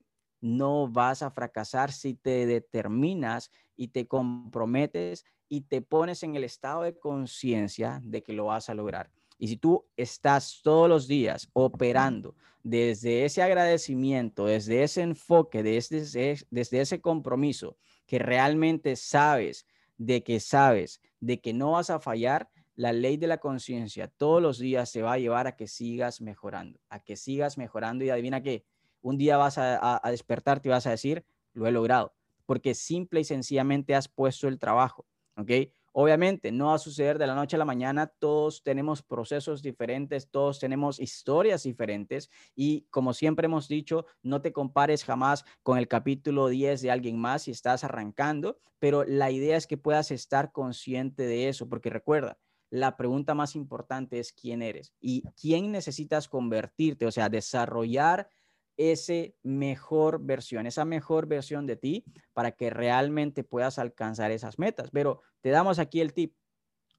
no 0.46 0.88
vas 0.88 1.24
a 1.24 1.32
fracasar 1.32 1.92
si 1.92 2.14
te 2.14 2.46
determinas 2.46 3.52
y 3.76 3.88
te 3.88 4.08
comprometes 4.08 5.26
y 5.50 5.62
te 5.62 5.82
pones 5.82 6.24
en 6.24 6.36
el 6.36 6.44
estado 6.44 6.84
de 6.84 6.98
conciencia 6.98 8.00
de 8.04 8.24
que 8.24 8.34
lo 8.34 8.46
vas 8.46 8.70
a 8.70 8.74
lograr. 8.74 9.12
Y 9.38 9.48
si 9.48 9.58
tú 9.58 9.86
estás 9.98 10.62
todos 10.64 10.88
los 10.88 11.08
días 11.08 11.50
operando 11.54 12.36
desde 12.64 13.26
ese 13.26 13.42
agradecimiento, 13.42 14.46
desde 14.46 14.84
ese 14.84 15.02
enfoque, 15.02 15.62
desde 15.62 16.00
ese, 16.00 16.48
desde 16.50 16.82
ese 16.82 17.02
compromiso, 17.02 17.78
que 18.06 18.20
realmente 18.20 18.96
sabes 18.96 19.68
de 19.98 20.24
que 20.24 20.40
sabes 20.40 21.02
de 21.20 21.42
que 21.42 21.54
no 21.54 21.72
vas 21.72 21.90
a 21.90 22.00
fallar, 22.00 22.50
la 22.76 22.92
ley 22.92 23.18
de 23.18 23.28
la 23.28 23.38
conciencia 23.38 24.08
todos 24.08 24.42
los 24.42 24.60
días 24.60 24.90
se 24.90 25.02
va 25.02 25.14
a 25.14 25.18
llevar 25.18 25.48
a 25.48 25.56
que 25.56 25.68
sigas 25.68 26.22
mejorando, 26.22 26.80
a 26.90 27.00
que 27.00 27.16
sigas 27.16 27.58
mejorando 27.58 28.04
y 28.04 28.10
adivina 28.10 28.42
qué, 28.42 28.66
un 29.02 29.18
día 29.18 29.38
vas 29.38 29.58
a, 29.58 30.06
a 30.06 30.12
despertarte 30.12 30.70
y 30.70 30.72
vas 30.72 30.88
a 30.88 30.92
decir, 30.92 31.26
lo 31.54 31.68
he 31.68 31.72
logrado, 31.72 32.14
porque 32.46 32.74
simple 32.74 33.22
y 33.22 33.24
sencillamente 33.24 33.96
has 33.96 34.08
puesto 34.08 34.48
el 34.48 34.60
trabajo, 34.60 35.06
¿ok? 35.38 35.52
Obviamente, 35.98 36.52
no 36.52 36.68
va 36.68 36.76
a 36.76 36.80
suceder 36.80 37.18
de 37.18 37.26
la 37.28 37.36
noche 37.36 37.56
a 37.56 37.60
la 37.60 37.64
mañana, 37.66 38.08
todos 38.08 38.64
tenemos 38.64 39.02
procesos 39.02 39.62
diferentes, 39.62 40.30
todos 40.30 40.60
tenemos 40.60 41.00
historias 41.00 41.64
diferentes 41.64 42.30
y 42.54 42.82
como 42.90 43.14
siempre 43.14 43.46
hemos 43.46 43.70
dicho, 43.70 44.06
no 44.22 44.42
te 44.42 44.52
compares 44.52 45.06
jamás 45.06 45.46
con 45.64 45.78
el 45.78 45.88
capítulo 45.88 46.50
10 46.50 46.82
de 46.82 46.92
alguien 46.92 47.18
más 47.18 47.44
si 47.44 47.52
estás 47.52 47.86
arrancando, 47.86 48.58
pero 48.80 49.06
la 49.06 49.32
idea 49.32 49.56
es 49.56 49.68
que 49.68 49.78
puedas 49.78 50.12
estar 50.12 50.52
consciente 50.52 51.24
de 51.24 51.48
eso, 51.48 51.70
porque 51.70 51.90
recuerda, 51.90 52.38
la 52.70 52.98
pregunta 52.98 53.34
más 53.34 53.56
importante 53.56 54.20
es 54.20 54.34
quién 54.34 54.62
eres 54.62 54.94
y 55.00 55.24
quién 55.40 55.72
necesitas 55.72 56.28
convertirte, 56.28 57.06
o 57.06 57.12
sea, 57.12 57.30
desarrollar 57.30 58.28
ese 58.78 59.36
mejor 59.44 60.20
versión, 60.22 60.66
esa 60.66 60.86
mejor 60.86 61.28
versión 61.28 61.66
de 61.66 61.76
ti 61.76 62.06
para 62.34 62.52
que 62.52 62.70
realmente 62.70 63.44
puedas 63.44 63.80
alcanzar 63.80 64.32
esas 64.32 64.60
metas. 64.60 64.90
Pero 64.92 65.22
te 65.42 65.50
damos 65.50 65.80
aquí 65.80 66.02
el 66.02 66.14
tip. 66.14 66.36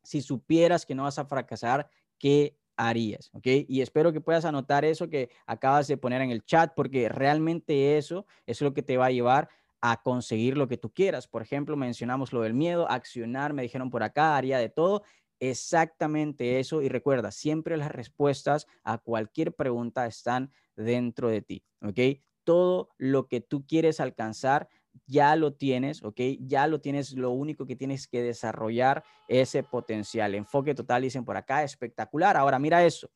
Si 0.03 0.23
supieras 0.23 0.87
que 0.87 0.95
no 0.95 1.05
vas 1.05 1.19
a 1.19 1.27
fracasar, 1.27 1.91
¿qué 2.19 2.57
harías? 2.77 3.31
¿Ok? 3.33 3.47
Y 3.69 3.81
espero 3.81 4.13
que 4.13 4.21
puedas 4.21 4.45
anotar 4.45 4.85
eso 4.85 5.09
que 5.09 5.31
acabas 5.47 5.89
de 5.89 5.97
poner 5.97 6.23
en 6.23 6.31
el 6.31 6.45
chat 6.45 6.73
porque 6.75 7.09
realmente 7.09 7.99
eso 7.99 8.27
es 8.47 8.61
lo 8.61 8.73
que 8.73 8.83
te 8.83 8.97
va 8.97 9.07
a 9.07 9.11
llevar 9.11 9.49
a 9.81 10.03
conseguir 10.03 10.57
lo 10.57 10.69
que 10.69 10.79
tú 10.79 10.93
quieras. 10.93 11.29
Por 11.29 11.43
ejemplo, 11.43 11.77
mencionamos 11.77 12.33
lo 12.33 12.43
del 12.43 12.55
miedo, 12.55 12.91
accionar, 12.91 13.53
me 13.53 13.63
dijeron 13.63 13.91
por 13.91 14.03
acá, 14.03 14.37
haría 14.37 14.59
de 14.59 14.69
todo 14.69 15.03
exactamente 15.39 16.61
eso 16.61 16.83
y 16.83 16.89
recuerda, 16.89 17.31
siempre 17.31 17.77
las 17.77 17.91
respuestas 17.93 18.67
a 18.83 18.99
cualquier 18.99 19.55
pregunta 19.55 20.07
están 20.07 20.51
dentro 20.77 21.29
de 21.29 21.43
ti, 21.43 21.65
¿ok? 21.83 22.21
Todo 22.45 22.91
lo 22.99 23.27
que 23.29 23.41
tú 23.41 23.67
quieres 23.67 24.01
alcanzar 24.01 24.69
ya 25.07 25.37
lo 25.37 25.55
tienes, 25.55 26.03
¿ok? 26.03 26.21
Ya 26.41 26.67
lo 26.67 26.81
tienes, 26.81 27.13
lo 27.13 27.31
único 27.31 27.67
que 27.67 27.77
tienes 27.77 28.07
que 28.09 28.23
desarrollar 28.23 29.05
ese 29.29 29.63
potencial. 29.63 30.35
Enfoque 30.35 30.75
total, 30.75 31.03
dicen 31.03 31.25
por 31.25 31.37
acá, 31.37 31.63
espectacular. 31.63 32.37
Ahora, 32.37 32.59
mira 32.59 32.85
eso, 32.85 33.11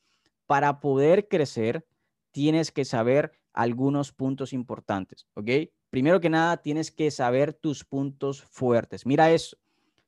para 0.46 0.80
poder 0.80 1.28
crecer, 1.28 1.86
tienes 2.32 2.72
que 2.72 2.84
saber 2.84 3.32
algunos 3.52 4.12
puntos 4.12 4.52
importantes, 4.52 5.26
¿ok? 5.34 5.50
Primero 5.90 6.20
que 6.20 6.30
nada, 6.30 6.56
tienes 6.58 6.90
que 6.90 7.10
saber 7.10 7.52
tus 7.52 7.84
puntos 7.84 8.42
fuertes. 8.42 9.06
Mira 9.06 9.30
eso 9.32 9.56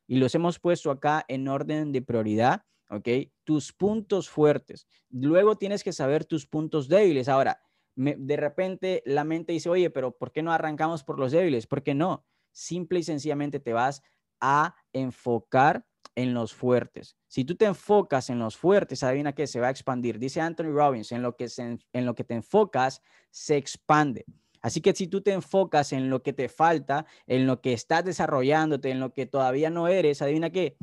y 0.06 0.16
los 0.16 0.34
hemos 0.34 0.58
puesto 0.58 0.90
acá 0.90 1.24
en 1.28 1.48
orden 1.48 1.90
de 1.90 2.02
prioridad, 2.02 2.64
¿ok? 2.92 3.08
Tus 3.44 3.72
puntos 3.72 4.28
fuertes. 4.28 4.86
Luego 5.10 5.56
tienes 5.56 5.82
que 5.82 5.92
saber 5.92 6.24
tus 6.24 6.46
puntos 6.46 6.88
débiles. 6.88 7.28
Ahora, 7.28 7.60
de 7.96 8.36
repente 8.36 9.02
la 9.06 9.24
mente 9.24 9.52
dice, 9.52 9.70
oye, 9.70 9.90
pero 9.90 10.16
¿por 10.16 10.30
qué 10.30 10.42
no 10.42 10.52
arrancamos 10.52 11.02
por 11.02 11.18
los 11.18 11.32
débiles? 11.32 11.66
¿Por 11.66 11.82
qué 11.82 11.94
no? 11.94 12.26
Simple 12.52 13.00
y 13.00 13.02
sencillamente 13.02 13.60
te 13.60 13.72
vas 13.72 14.02
a 14.40 14.74
enfocar 14.92 15.86
en 16.14 16.34
los 16.34 16.52
fuertes. 16.52 17.16
Si 17.28 17.44
tú 17.44 17.54
te 17.54 17.64
enfocas 17.64 18.28
en 18.28 18.38
los 18.38 18.56
fuertes, 18.56 19.02
adivina 19.02 19.34
que 19.34 19.46
se 19.46 19.60
va 19.60 19.68
a 19.68 19.70
expandir. 19.70 20.18
Dice 20.18 20.40
Anthony 20.40 20.72
Robbins, 20.72 21.12
en 21.12 21.22
lo 21.22 21.36
que, 21.36 21.48
en 21.56 22.06
lo 22.06 22.14
que 22.14 22.24
te 22.24 22.34
enfocas, 22.34 23.00
se 23.30 23.56
expande. 23.56 24.26
Así 24.60 24.80
que 24.80 24.94
si 24.94 25.08
tú 25.08 25.22
te 25.22 25.32
enfocas 25.32 25.92
en 25.92 26.10
lo 26.10 26.22
que 26.22 26.32
te 26.32 26.48
falta, 26.48 27.06
en 27.26 27.46
lo 27.46 27.62
que 27.62 27.72
estás 27.72 28.04
desarrollándote, 28.04 28.90
en 28.90 29.00
lo 29.00 29.14
que 29.14 29.26
todavía 29.26 29.70
no 29.70 29.88
eres, 29.88 30.20
adivina 30.20 30.50
qué, 30.50 30.76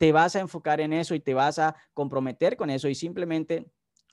te 0.00 0.12
vas 0.12 0.34
a 0.34 0.40
enfocar 0.40 0.80
en 0.80 0.94
eso 0.94 1.14
y 1.14 1.20
te 1.20 1.34
vas 1.34 1.58
a 1.58 1.76
comprometer 1.92 2.56
con 2.56 2.70
eso 2.70 2.88
y 2.88 2.94
simplemente 2.94 3.70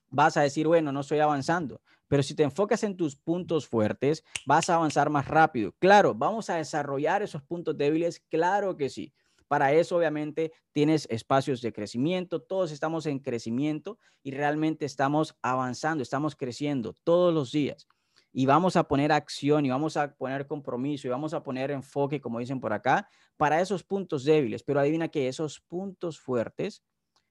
vas 0.10 0.36
a 0.36 0.42
decir, 0.42 0.68
bueno, 0.68 0.92
no 0.92 1.00
estoy 1.00 1.20
avanzando. 1.20 1.82
Pero 2.10 2.24
si 2.24 2.36
te 2.36 2.44
enfocas 2.44 2.84
en 2.84 2.98
tus 2.98 3.16
puntos 3.16 3.70
fuertes, 3.70 4.26
vas 4.46 4.70
a 4.70 4.76
avanzar 4.76 5.10
más 5.10 5.30
rápido. 5.30 5.74
Claro, 5.80 6.14
vamos 6.14 6.50
a 6.50 6.58
desarrollar 6.58 7.22
esos 7.22 7.42
puntos 7.42 7.78
débiles, 7.78 8.20
claro 8.30 8.76
que 8.76 8.90
sí. 8.90 9.14
Para 9.48 9.72
eso, 9.72 9.96
obviamente, 9.96 10.52
tienes 10.74 11.08
espacios 11.10 11.62
de 11.62 11.72
crecimiento, 11.72 12.42
todos 12.42 12.74
estamos 12.74 13.06
en 13.06 13.20
crecimiento 13.20 13.98
y 14.24 14.32
realmente 14.32 14.86
estamos 14.86 15.38
avanzando, 15.42 16.04
estamos 16.04 16.36
creciendo 16.36 16.96
todos 17.06 17.34
los 17.34 17.54
días 17.54 17.88
y 18.38 18.46
vamos 18.46 18.76
a 18.76 18.84
poner 18.84 19.12
acción 19.12 19.66
y 19.66 19.72
vamos 19.72 19.98
a 19.98 20.14
poner 20.14 20.46
compromiso 20.46 21.08
y 21.08 21.10
vamos 21.10 21.34
a 21.34 21.42
poner 21.42 21.72
enfoque, 21.72 22.22
como 22.22 22.38
dicen 22.38 22.60
por 22.60 22.72
acá, 22.72 23.10
para 23.36 23.60
esos 23.62 23.84
puntos 23.84 24.26
débiles. 24.26 24.62
Pero 24.62 24.80
adivina 24.80 25.08
que 25.08 25.28
esos 25.28 25.60
puntos 25.60 26.20
fuertes 26.20 26.84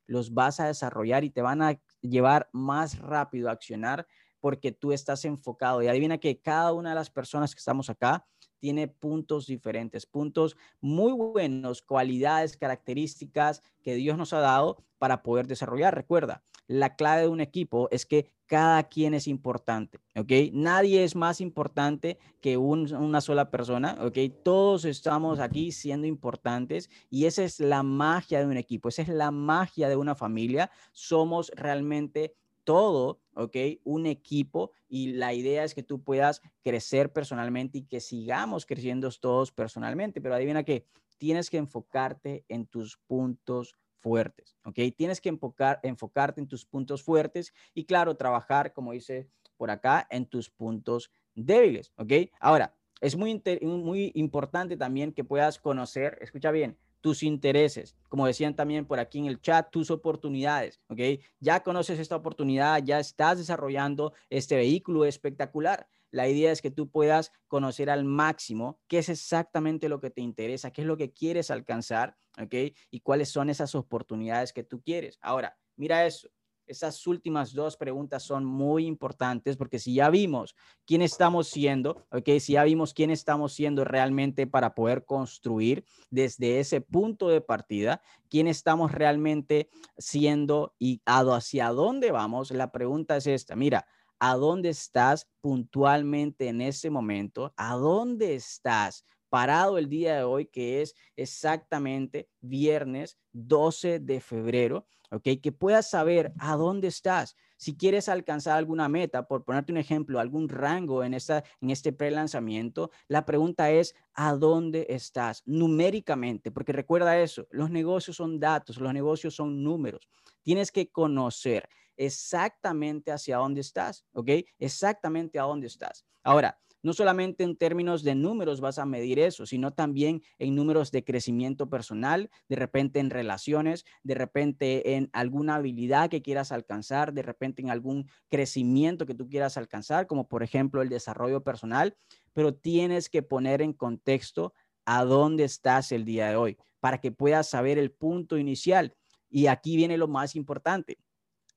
los 0.08 0.34
vas 0.34 0.58
a 0.58 0.66
desarrollar 0.66 1.22
y 1.22 1.30
te 1.30 1.42
van 1.42 1.62
a 1.62 1.80
llevar 2.00 2.48
más 2.50 2.98
rápido 2.98 3.48
a 3.48 3.52
accionar 3.52 4.04
porque 4.40 4.72
tú 4.72 4.90
estás 4.90 5.24
enfocado. 5.24 5.80
Y 5.80 5.86
adivina 5.86 6.18
que 6.18 6.40
cada 6.40 6.72
una 6.72 6.88
de 6.88 6.96
las 6.96 7.08
personas 7.08 7.54
que 7.54 7.60
estamos 7.60 7.88
acá 7.88 8.26
tiene 8.58 8.88
puntos 8.88 9.46
diferentes, 9.46 10.06
puntos 10.06 10.56
muy 10.80 11.12
buenos, 11.12 11.82
cualidades, 11.82 12.56
características 12.56 13.62
que 13.80 13.94
Dios 13.94 14.18
nos 14.18 14.32
ha 14.32 14.40
dado 14.40 14.82
para 14.98 15.22
poder 15.22 15.46
desarrollar. 15.46 15.94
Recuerda, 15.94 16.42
la 16.66 16.96
clave 16.96 17.22
de 17.22 17.28
un 17.28 17.40
equipo 17.40 17.86
es 17.92 18.06
que 18.06 18.32
cada 18.46 18.84
quien 18.84 19.14
es 19.14 19.26
importante, 19.26 19.98
¿ok? 20.16 20.32
Nadie 20.52 21.04
es 21.04 21.16
más 21.16 21.40
importante 21.40 22.18
que 22.40 22.56
una 22.56 23.20
sola 23.20 23.50
persona, 23.50 23.98
¿ok? 24.00 24.18
Todos 24.44 24.84
estamos 24.84 25.40
aquí 25.40 25.72
siendo 25.72 26.06
importantes 26.06 26.88
y 27.10 27.26
esa 27.26 27.42
es 27.42 27.60
la 27.60 27.82
magia 27.82 28.38
de 28.38 28.46
un 28.46 28.56
equipo, 28.56 28.88
esa 28.88 29.02
es 29.02 29.08
la 29.08 29.30
magia 29.30 29.88
de 29.88 29.96
una 29.96 30.14
familia. 30.14 30.70
Somos 30.92 31.50
realmente 31.54 32.36
todo, 32.64 33.20
¿ok? 33.34 33.56
Un 33.84 34.06
equipo 34.06 34.72
y 34.88 35.12
la 35.12 35.34
idea 35.34 35.64
es 35.64 35.74
que 35.74 35.82
tú 35.82 36.02
puedas 36.02 36.40
crecer 36.62 37.12
personalmente 37.12 37.78
y 37.78 37.82
que 37.82 38.00
sigamos 38.00 38.66
creciendo 38.66 39.10
todos 39.10 39.52
personalmente, 39.52 40.20
pero 40.20 40.34
adivina 40.34 40.64
que 40.64 40.86
tienes 41.18 41.50
que 41.50 41.58
enfocarte 41.58 42.44
en 42.48 42.66
tus 42.66 42.98
puntos 43.06 43.74
fuertes, 44.06 44.56
¿ok? 44.64 44.78
Tienes 44.96 45.20
que 45.20 45.30
enfocar, 45.30 45.80
enfocarte 45.82 46.40
en 46.40 46.46
tus 46.46 46.64
puntos 46.64 47.02
fuertes 47.02 47.52
y 47.74 47.86
claro, 47.86 48.16
trabajar, 48.16 48.72
como 48.72 48.92
dice 48.92 49.28
por 49.56 49.68
acá, 49.68 50.06
en 50.10 50.26
tus 50.26 50.48
puntos 50.48 51.10
débiles, 51.34 51.92
¿ok? 51.96 52.12
Ahora, 52.38 52.72
es 53.00 53.16
muy, 53.16 53.42
muy 53.62 54.12
importante 54.14 54.76
también 54.76 55.12
que 55.12 55.24
puedas 55.24 55.58
conocer, 55.58 56.18
escucha 56.20 56.52
bien, 56.52 56.78
tus 57.00 57.24
intereses, 57.24 57.96
como 58.08 58.28
decían 58.28 58.54
también 58.54 58.86
por 58.86 59.00
aquí 59.00 59.18
en 59.18 59.26
el 59.26 59.40
chat, 59.40 59.70
tus 59.72 59.90
oportunidades, 59.90 60.80
¿ok? 60.88 61.00
Ya 61.40 61.64
conoces 61.64 61.98
esta 61.98 62.14
oportunidad, 62.14 62.84
ya 62.84 63.00
estás 63.00 63.38
desarrollando 63.38 64.12
este 64.30 64.54
vehículo 64.54 65.04
espectacular. 65.04 65.88
La 66.10 66.28
idea 66.28 66.52
es 66.52 66.62
que 66.62 66.70
tú 66.70 66.90
puedas 66.90 67.32
conocer 67.48 67.90
al 67.90 68.04
máximo 68.04 68.80
qué 68.88 68.98
es 68.98 69.08
exactamente 69.08 69.88
lo 69.88 70.00
que 70.00 70.10
te 70.10 70.20
interesa, 70.20 70.70
qué 70.70 70.82
es 70.82 70.86
lo 70.86 70.96
que 70.96 71.12
quieres 71.12 71.50
alcanzar, 71.50 72.16
¿ok? 72.40 72.54
Y 72.90 73.00
cuáles 73.00 73.28
son 73.30 73.50
esas 73.50 73.74
oportunidades 73.74 74.52
que 74.52 74.64
tú 74.64 74.80
quieres. 74.82 75.18
Ahora, 75.20 75.56
mira 75.76 76.06
eso. 76.06 76.28
Esas 76.66 77.06
últimas 77.06 77.52
dos 77.52 77.76
preguntas 77.76 78.24
son 78.24 78.44
muy 78.44 78.86
importantes 78.86 79.56
porque 79.56 79.78
si 79.78 79.94
ya 79.94 80.10
vimos 80.10 80.56
quién 80.84 81.00
estamos 81.00 81.46
siendo, 81.46 82.08
¿ok? 82.10 82.28
Si 82.40 82.54
ya 82.54 82.64
vimos 82.64 82.92
quién 82.92 83.10
estamos 83.10 83.52
siendo 83.52 83.84
realmente 83.84 84.48
para 84.48 84.74
poder 84.74 85.04
construir 85.04 85.84
desde 86.10 86.58
ese 86.58 86.80
punto 86.80 87.28
de 87.28 87.40
partida, 87.40 88.02
quién 88.28 88.48
estamos 88.48 88.90
realmente 88.90 89.70
siendo 89.96 90.74
y 90.80 91.02
hacia 91.06 91.68
dónde 91.68 92.10
vamos, 92.10 92.50
la 92.50 92.72
pregunta 92.72 93.16
es 93.16 93.28
esta. 93.28 93.54
Mira, 93.54 93.86
a 94.18 94.34
dónde 94.36 94.70
estás 94.70 95.28
puntualmente 95.40 96.48
en 96.48 96.60
ese 96.60 96.90
momento, 96.90 97.52
a 97.56 97.74
dónde 97.74 98.34
estás 98.34 99.04
parado 99.28 99.78
el 99.78 99.88
día 99.88 100.16
de 100.16 100.22
hoy, 100.22 100.46
que 100.46 100.82
es 100.82 100.94
exactamente 101.16 102.28
viernes 102.40 103.18
12 103.32 104.00
de 104.00 104.20
febrero, 104.20 104.86
¿ok? 105.10 105.28
Que 105.42 105.52
puedas 105.52 105.90
saber 105.90 106.32
a 106.38 106.56
dónde 106.56 106.88
estás. 106.88 107.36
Si 107.58 107.76
quieres 107.76 108.08
alcanzar 108.08 108.56
alguna 108.56 108.88
meta, 108.88 109.26
por 109.26 109.44
ponerte 109.44 109.72
un 109.72 109.78
ejemplo, 109.78 110.20
algún 110.20 110.48
rango 110.48 111.04
en, 111.04 111.14
esta, 111.14 111.44
en 111.60 111.70
este 111.70 111.92
pre-lanzamiento, 111.92 112.90
la 113.08 113.24
pregunta 113.24 113.70
es, 113.70 113.94
¿a 114.14 114.34
dónde 114.34 114.86
estás 114.90 115.42
numéricamente? 115.46 116.50
Porque 116.50 116.72
recuerda 116.72 117.20
eso, 117.20 117.46
los 117.50 117.70
negocios 117.70 118.16
son 118.16 118.38
datos, 118.38 118.78
los 118.78 118.92
negocios 118.92 119.34
son 119.34 119.62
números. 119.62 120.08
Tienes 120.42 120.70
que 120.70 120.90
conocer 120.90 121.68
exactamente 121.96 123.12
hacia 123.12 123.38
dónde 123.38 123.60
estás, 123.60 124.04
¿ok? 124.12 124.30
Exactamente 124.58 125.38
a 125.38 125.44
dónde 125.44 125.66
estás. 125.66 126.04
Ahora, 126.22 126.58
no 126.86 126.92
solamente 126.92 127.42
en 127.42 127.56
términos 127.56 128.04
de 128.04 128.14
números 128.14 128.60
vas 128.60 128.78
a 128.78 128.86
medir 128.86 129.18
eso, 129.18 129.44
sino 129.44 129.72
también 129.72 130.22
en 130.38 130.54
números 130.54 130.92
de 130.92 131.02
crecimiento 131.02 131.68
personal, 131.68 132.30
de 132.48 132.54
repente 132.54 133.00
en 133.00 133.10
relaciones, 133.10 133.84
de 134.04 134.14
repente 134.14 134.94
en 134.94 135.10
alguna 135.12 135.56
habilidad 135.56 136.08
que 136.08 136.22
quieras 136.22 136.52
alcanzar, 136.52 137.12
de 137.12 137.22
repente 137.22 137.60
en 137.60 137.70
algún 137.70 138.08
crecimiento 138.28 139.04
que 139.04 139.16
tú 139.16 139.28
quieras 139.28 139.56
alcanzar, 139.56 140.06
como 140.06 140.28
por 140.28 140.44
ejemplo 140.44 140.80
el 140.80 140.88
desarrollo 140.88 141.42
personal, 141.42 141.96
pero 142.32 142.54
tienes 142.54 143.08
que 143.08 143.22
poner 143.22 143.62
en 143.62 143.72
contexto 143.72 144.54
a 144.84 145.04
dónde 145.04 145.42
estás 145.42 145.90
el 145.90 146.04
día 146.04 146.28
de 146.28 146.36
hoy 146.36 146.56
para 146.78 146.98
que 146.98 147.10
puedas 147.10 147.48
saber 147.48 147.78
el 147.78 147.90
punto 147.90 148.38
inicial. 148.38 148.94
Y 149.28 149.48
aquí 149.48 149.74
viene 149.74 149.98
lo 149.98 150.06
más 150.06 150.36
importante 150.36 150.98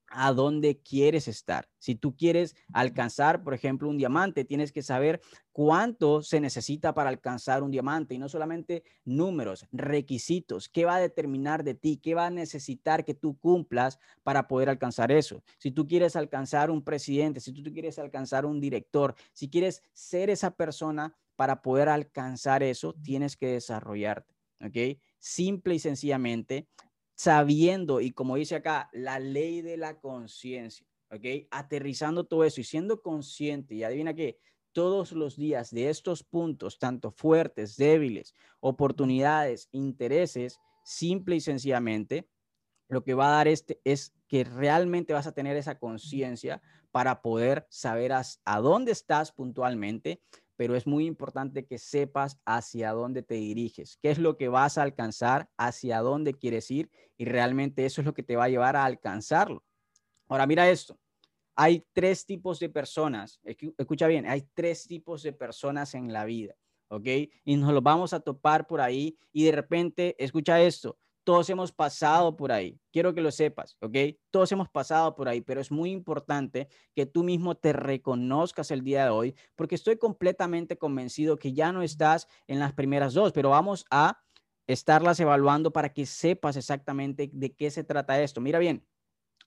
a 0.10 0.34
dónde 0.34 0.80
quieres 0.80 1.28
estar. 1.28 1.70
Si 1.80 1.96
tú 1.96 2.16
quieres 2.16 2.56
alcanzar, 2.74 3.44
por 3.44 3.54
ejemplo, 3.54 3.90
un 3.90 3.98
diamante, 3.98 4.44
tienes 4.44 4.72
que 4.72 4.82
saber 4.82 5.22
cuánto 5.52 6.22
se 6.22 6.40
necesita 6.40 6.94
para 6.94 7.10
alcanzar 7.10 7.64
un 7.64 7.72
diamante 7.72 8.16
y 8.16 8.18
no 8.18 8.30
solamente 8.30 8.84
números, 9.06 9.66
requisitos, 9.72 10.70
qué 10.70 10.86
va 10.86 10.96
a 10.96 11.00
determinar 11.00 11.64
de 11.64 11.76
ti, 11.76 11.98
qué 11.98 12.16
va 12.16 12.28
a 12.28 12.32
necesitar 12.32 13.06
que 13.06 13.14
tú 13.14 13.38
cumplas 13.40 14.00
para 14.24 14.48
poder 14.48 14.70
alcanzar 14.70 15.12
eso. 15.12 15.44
Si 15.58 15.72
tú 15.72 15.88
quieres 15.88 16.16
alcanzar 16.16 16.72
un 16.72 16.84
presidente, 16.84 17.40
si 17.40 17.54
tú 17.54 17.72
quieres 17.72 18.00
alcanzar 18.00 18.46
un 18.46 18.60
director, 18.60 19.16
si 19.34 19.50
quieres 19.50 19.84
ser 19.94 20.30
esa 20.30 20.52
persona 20.52 21.16
para 21.36 21.62
poder 21.62 21.88
alcanzar 21.88 22.64
eso, 22.64 22.94
tienes 23.02 23.38
que 23.38 23.48
desarrollarte, 23.48 24.36
¿ok? 24.62 25.00
Simple 25.20 25.76
y 25.76 25.80
sencillamente 25.80 26.68
sabiendo, 27.20 28.00
y 28.00 28.12
como 28.12 28.38
dice 28.38 28.56
acá, 28.56 28.90
la 28.94 29.20
ley 29.20 29.62
de 29.62 29.76
la 29.76 30.00
conciencia, 30.00 30.88
¿ok? 31.12 31.50
Aterrizando 31.52 32.24
todo 32.24 32.46
eso 32.46 32.62
y 32.62 32.64
siendo 32.64 33.02
consciente, 33.02 33.76
y 33.76 33.84
adivina 33.84 34.14
qué, 34.14 34.40
todos 34.72 35.12
los 35.12 35.36
días 35.36 35.70
de 35.72 35.90
estos 35.90 36.24
puntos, 36.24 36.80
tanto 36.80 37.12
fuertes, 37.12 37.76
débiles, 37.76 38.36
oportunidades, 38.62 39.68
intereses, 39.74 40.62
simple 40.86 41.36
y 41.36 41.42
sencillamente, 41.42 42.30
lo 42.88 43.04
que 43.04 43.16
va 43.16 43.28
a 43.28 43.36
dar 43.36 43.50
este 43.50 43.82
es 43.84 44.14
que 44.30 44.46
realmente 44.46 45.12
vas 45.12 45.28
a 45.28 45.34
tener 45.34 45.58
esa 45.58 45.78
conciencia 45.78 46.62
para 46.92 47.22
poder 47.22 47.68
saber 47.70 48.14
a, 48.14 48.24
a, 48.46 48.62
dónde 48.62 48.94
estás 48.94 49.34
puntualmente, 49.34 50.22
pero 50.60 50.76
es 50.76 50.86
muy 50.86 51.06
importante 51.06 51.66
que 51.66 51.78
sepas 51.78 52.38
hacia 52.44 52.92
dónde 52.92 53.24
te 53.24 53.36
diriges, 53.36 53.98
qué 54.02 54.12
es 54.12 54.20
lo 54.20 54.36
que 54.36 54.50
vas 54.50 54.78
a 54.78 54.82
alcanzar, 54.82 55.50
hacia 55.56 56.02
dónde 56.02 56.34
quieres 56.34 56.70
ir 56.70 56.92
y 57.16 57.24
realmente 57.24 57.86
eso 57.86 58.02
es 58.02 58.06
lo 58.06 58.14
que 58.14 58.24
te 58.24 58.36
va 58.36 58.44
a 58.44 58.50
llevar 58.50 58.76
a 58.76 58.84
alcanzarlo. 58.84 59.64
Ahora 60.28 60.46
mira 60.46 60.70
esto, 60.70 61.00
hay 61.56 61.86
tres 61.94 62.26
tipos 62.26 62.60
de 62.60 62.68
personas, 62.68 63.40
escucha 63.78 64.08
bien, 64.08 64.28
hay 64.28 64.50
tres 64.54 64.86
tipos 64.86 65.24
de 65.24 65.32
personas 65.32 65.96
en 65.96 66.12
la 66.12 66.26
vida, 66.26 66.56
¿ok? 66.90 67.08
Y 67.46 67.56
nos 67.56 67.72
los 67.72 67.82
vamos 67.82 68.12
a 68.12 68.20
topar 68.20 68.68
por 68.68 68.82
ahí 68.82 69.18
y 69.32 69.46
de 69.46 69.54
repente, 69.54 70.22
escucha 70.22 70.62
esto, 70.62 71.00
todos 71.24 71.50
hemos 71.50 71.72
pasado 71.72 72.36
por 72.36 72.52
ahí. 72.52 72.80
Quiero 72.92 73.14
que 73.14 73.22
lo 73.22 73.32
sepas, 73.32 73.78
¿ok? 73.82 73.96
Todos 74.32 74.52
hemos 74.52 74.70
pasado 74.70 75.16
por 75.16 75.30
ahí, 75.30 75.42
pero 75.42 75.62
es 75.62 75.72
muy 75.72 75.92
importante 75.92 76.68
que 76.96 77.06
tú 77.06 77.24
mismo 77.24 77.56
te 77.56 77.74
reconozcas 77.74 78.72
el 78.72 78.84
día 78.84 79.06
de 79.06 79.10
hoy, 79.10 79.36
porque 79.56 79.76
estoy 79.76 79.98
completamente 79.98 80.78
convencido 80.78 81.38
que 81.38 81.54
ya 81.54 81.72
no 81.72 81.82
estás 81.82 82.28
en 82.48 82.60
las 82.60 82.74
primeras 82.74 83.14
dos, 83.14 83.32
pero 83.32 83.50
vamos 83.50 83.86
a 83.92 84.22
estarlas 84.68 85.20
evaluando 85.20 85.72
para 85.72 85.94
que 85.94 86.06
sepas 86.06 86.56
exactamente 86.56 87.30
de 87.34 87.54
qué 87.54 87.72
se 87.72 87.84
trata 87.84 88.22
esto. 88.22 88.42
Mira 88.42 88.60
bien, 88.60 88.86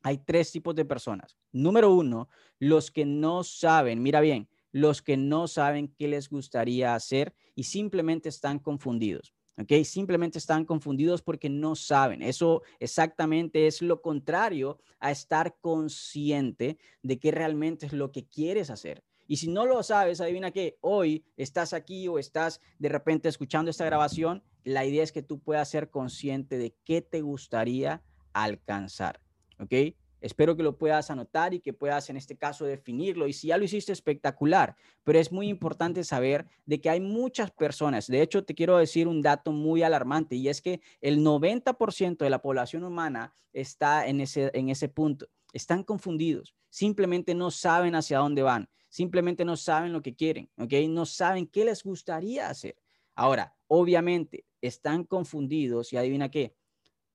hay 0.03 0.19
tres 0.19 0.51
tipos 0.51 0.75
de 0.75 0.85
personas. 0.85 1.37
Número 1.53 1.93
uno, 1.93 2.29
los 2.59 2.91
que 2.91 3.05
no 3.05 3.45
saben, 3.45 4.03
mira 4.03 4.21
bien, 4.21 4.49
los 4.73 5.03
que 5.03 5.17
no 5.17 5.47
saben 5.49 5.95
qué 5.97 6.09
les 6.09 6.29
gustaría 6.29 6.95
hacer 6.95 7.35
y 7.55 7.65
simplemente 7.65 8.29
están 8.29 8.59
confundidos. 8.59 9.35
¿Ok? 9.59 9.85
Simplemente 9.85 10.39
están 10.39 10.65
confundidos 10.65 11.23
porque 11.23 11.49
no 11.49 11.75
saben. 11.75 12.23
Eso 12.23 12.63
exactamente 12.81 13.67
es 13.67 13.83
lo 13.83 14.01
contrario 14.03 14.79
a 15.01 15.11
estar 15.11 15.57
consciente 15.61 16.79
de 17.03 17.19
qué 17.19 17.31
realmente 17.31 17.87
es 17.87 17.93
lo 17.93 18.13
que 18.13 18.27
quieres 18.27 18.71
hacer. 18.71 19.03
Y 19.27 19.37
si 19.37 19.49
no 19.49 19.67
lo 19.67 19.83
sabes, 19.83 20.21
adivina 20.21 20.51
que 20.51 20.77
hoy 20.81 21.25
estás 21.37 21.73
aquí 21.73 22.09
o 22.09 22.19
estás 22.19 22.61
de 22.79 22.89
repente 22.89 23.29
escuchando 23.29 23.71
esta 23.71 23.85
grabación, 23.85 24.43
la 24.65 24.85
idea 24.85 25.03
es 25.03 25.13
que 25.13 25.23
tú 25.23 25.41
puedas 25.41 25.71
ser 25.71 25.91
consciente 25.91 26.59
de 26.59 26.75
qué 26.85 27.03
te 27.03 27.21
gustaría 27.23 28.03
alcanzar, 28.33 29.21
¿ok? 29.59 29.95
Espero 30.23 30.57
que 30.57 30.63
lo 30.63 30.79
puedas 30.79 31.11
anotar 31.11 31.53
y 31.53 31.61
que 31.61 31.73
puedas 31.73 32.09
en 32.09 32.17
este 32.17 32.37
caso 32.37 32.65
definirlo. 32.65 33.27
Y 33.27 33.33
si 33.33 33.49
ya 33.49 33.59
lo 33.59 33.65
hiciste, 33.65 33.93
espectacular. 33.93 34.77
Pero 35.03 35.19
es 35.19 35.33
muy 35.33 35.49
importante 35.49 36.05
saber 36.05 36.47
de 36.65 36.81
que 36.81 36.89
hay 36.89 37.01
muchas 37.01 37.51
personas. 37.51 38.07
De 38.07 38.23
hecho, 38.23 38.45
te 38.45 38.55
quiero 38.55 38.79
decir 38.79 39.09
un 39.09 39.21
dato 39.21 39.53
muy 39.53 39.83
alarmante 39.83 40.37
y 40.37 40.49
es 40.49 40.63
que 40.63 40.81
el 41.01 41.19
90% 41.21 42.19
de 42.19 42.31
la 42.31 42.41
población 42.41 42.85
humana 42.85 43.35
está 43.53 44.07
en 44.07 44.21
ese, 44.21 44.51
en 44.55 44.69
ese 44.69 44.89
punto. 44.89 45.27
Están 45.53 45.83
confundidos. 45.83 46.55
Simplemente 46.71 47.35
no 47.35 47.51
saben 47.51 47.97
hacia 47.97 48.19
dónde 48.19 48.43
van. 48.43 48.69
Simplemente 48.89 49.45
no 49.45 49.57
saben 49.57 49.93
lo 49.93 50.03
que 50.03 50.15
quieren. 50.15 50.49
¿ok? 50.57 50.73
No 50.89 51.05
saben 51.05 51.47
qué 51.47 51.65
les 51.65 51.83
gustaría 51.83 52.49
hacer. 52.49 52.77
Ahora, 53.15 53.57
obviamente, 53.67 54.47
están 54.61 55.05
confundidos 55.05 55.93
y 55.93 55.97
adivina 55.97 56.31
qué. 56.31 56.55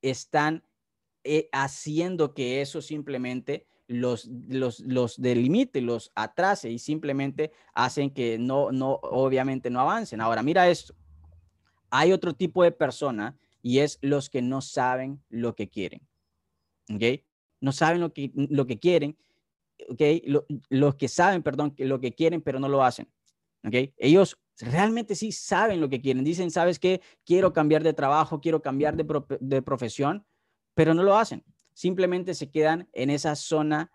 Están 0.01 0.63
eh, 1.29 1.49
haciendo 1.51 2.33
que 2.33 2.61
eso 2.61 2.81
simplemente 2.81 3.67
los, 3.87 4.29
los, 4.47 4.79
los 4.79 5.21
delimite, 5.21 5.81
los 5.81 6.11
atrase 6.15 6.71
y 6.71 6.79
simplemente 6.79 7.51
hacen 7.73 8.11
que 8.11 8.37
no, 8.37 8.71
no, 8.71 8.99
obviamente 9.03 9.69
no 9.69 9.81
avancen. 9.81 10.21
Ahora, 10.21 10.41
mira 10.41 10.69
esto. 10.69 10.93
Hay 11.89 12.13
otro 12.13 12.33
tipo 12.33 12.63
de 12.63 12.71
persona 12.71 13.37
y 13.61 13.79
es 13.79 13.99
los 14.01 14.29
que 14.29 14.41
no 14.41 14.61
saben 14.61 15.21
lo 15.29 15.53
que 15.53 15.69
quieren. 15.69 16.01
¿Ok? 16.93 17.23
No 17.59 17.73
saben 17.73 17.99
lo 17.99 18.13
que, 18.13 18.31
lo 18.33 18.65
que 18.65 18.79
quieren. 18.79 19.17
¿Ok? 19.89 20.01
los 20.69 20.95
que 20.95 21.07
saben, 21.07 21.43
perdón, 21.43 21.75
lo 21.77 21.99
que 21.99 22.13
quieren, 22.13 22.41
pero 22.41 22.59
no 22.59 22.69
lo 22.69 22.83
hacen. 22.83 23.09
¿Ok? 23.65 23.91
Ellos 23.97 24.39
realmente 24.59 25.15
sí 25.15 25.31
saben 25.31 25.81
lo 25.81 25.89
que 25.89 26.01
quieren. 26.01 26.23
Dicen, 26.23 26.51
¿sabes 26.51 26.79
qué? 26.79 27.01
Quiero 27.25 27.53
cambiar 27.53 27.83
de 27.83 27.93
trabajo, 27.93 28.41
quiero 28.41 28.61
cambiar 28.61 28.95
de, 28.95 29.05
de 29.39 29.61
profesión, 29.61 30.25
pero 30.77 30.93
no 30.93 31.01
lo 31.01 31.17
hacen. 31.17 31.43
Simplemente 31.73 32.35
se 32.35 32.51
quedan 32.51 32.87
en 32.93 33.09
esa 33.09 33.35
zona 33.35 33.91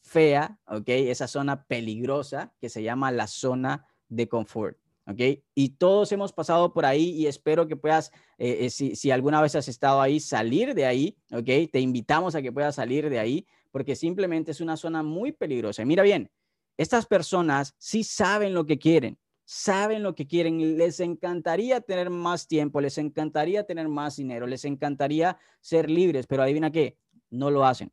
fea, 0.00 0.60
¿ok? 0.68 0.84
Esa 0.86 1.26
zona 1.26 1.64
peligrosa 1.64 2.54
que 2.60 2.68
se 2.68 2.84
llama 2.84 3.10
la 3.10 3.26
zona 3.26 3.88
de 4.08 4.28
confort, 4.28 4.78
¿ok? 5.08 5.42
Y 5.56 5.70
todos 5.70 6.12
hemos 6.12 6.32
pasado 6.32 6.72
por 6.72 6.86
ahí 6.86 7.10
y 7.10 7.26
espero 7.26 7.66
que 7.66 7.74
puedas, 7.74 8.12
eh, 8.38 8.58
eh, 8.66 8.70
si, 8.70 9.10
alguna 9.10 9.42
vez 9.42 9.56
has 9.56 9.66
estado 9.66 10.00
ahí, 10.00 10.20
salir 10.20 10.72
de 10.72 10.86
ahí, 10.86 11.16
¿ok? 11.32 11.68
Te 11.72 11.80
invitamos 11.80 12.36
a 12.36 12.42
que 12.42 12.52
puedas 12.52 12.76
salir 12.76 13.10
de 13.10 13.18
ahí 13.18 13.44
porque 13.72 13.96
simplemente 13.96 14.52
es 14.52 14.60
una 14.60 14.76
zona 14.76 15.02
muy 15.02 15.32
peligrosa. 15.32 15.84
mira 15.84 16.04
bien, 16.04 16.30
estas 16.76 17.06
personas 17.06 17.74
sí 17.76 18.04
saben 18.04 18.54
lo 18.54 18.66
que 18.66 18.78
quieren, 18.78 19.18
saben 19.52 20.04
lo 20.04 20.14
que 20.14 20.28
quieren, 20.28 20.78
les 20.78 21.00
encantaría 21.00 21.80
tener 21.80 22.08
más 22.08 22.46
tiempo, 22.46 22.80
les 22.80 22.98
encantaría 22.98 23.64
tener 23.64 23.88
más 23.88 24.14
dinero, 24.14 24.46
les 24.46 24.64
encantaría 24.64 25.36
ser 25.60 25.90
libres, 25.90 26.28
pero 26.28 26.44
adivina 26.44 26.70
qué, 26.70 26.96
no 27.30 27.50
lo 27.50 27.64
hacen, 27.64 27.92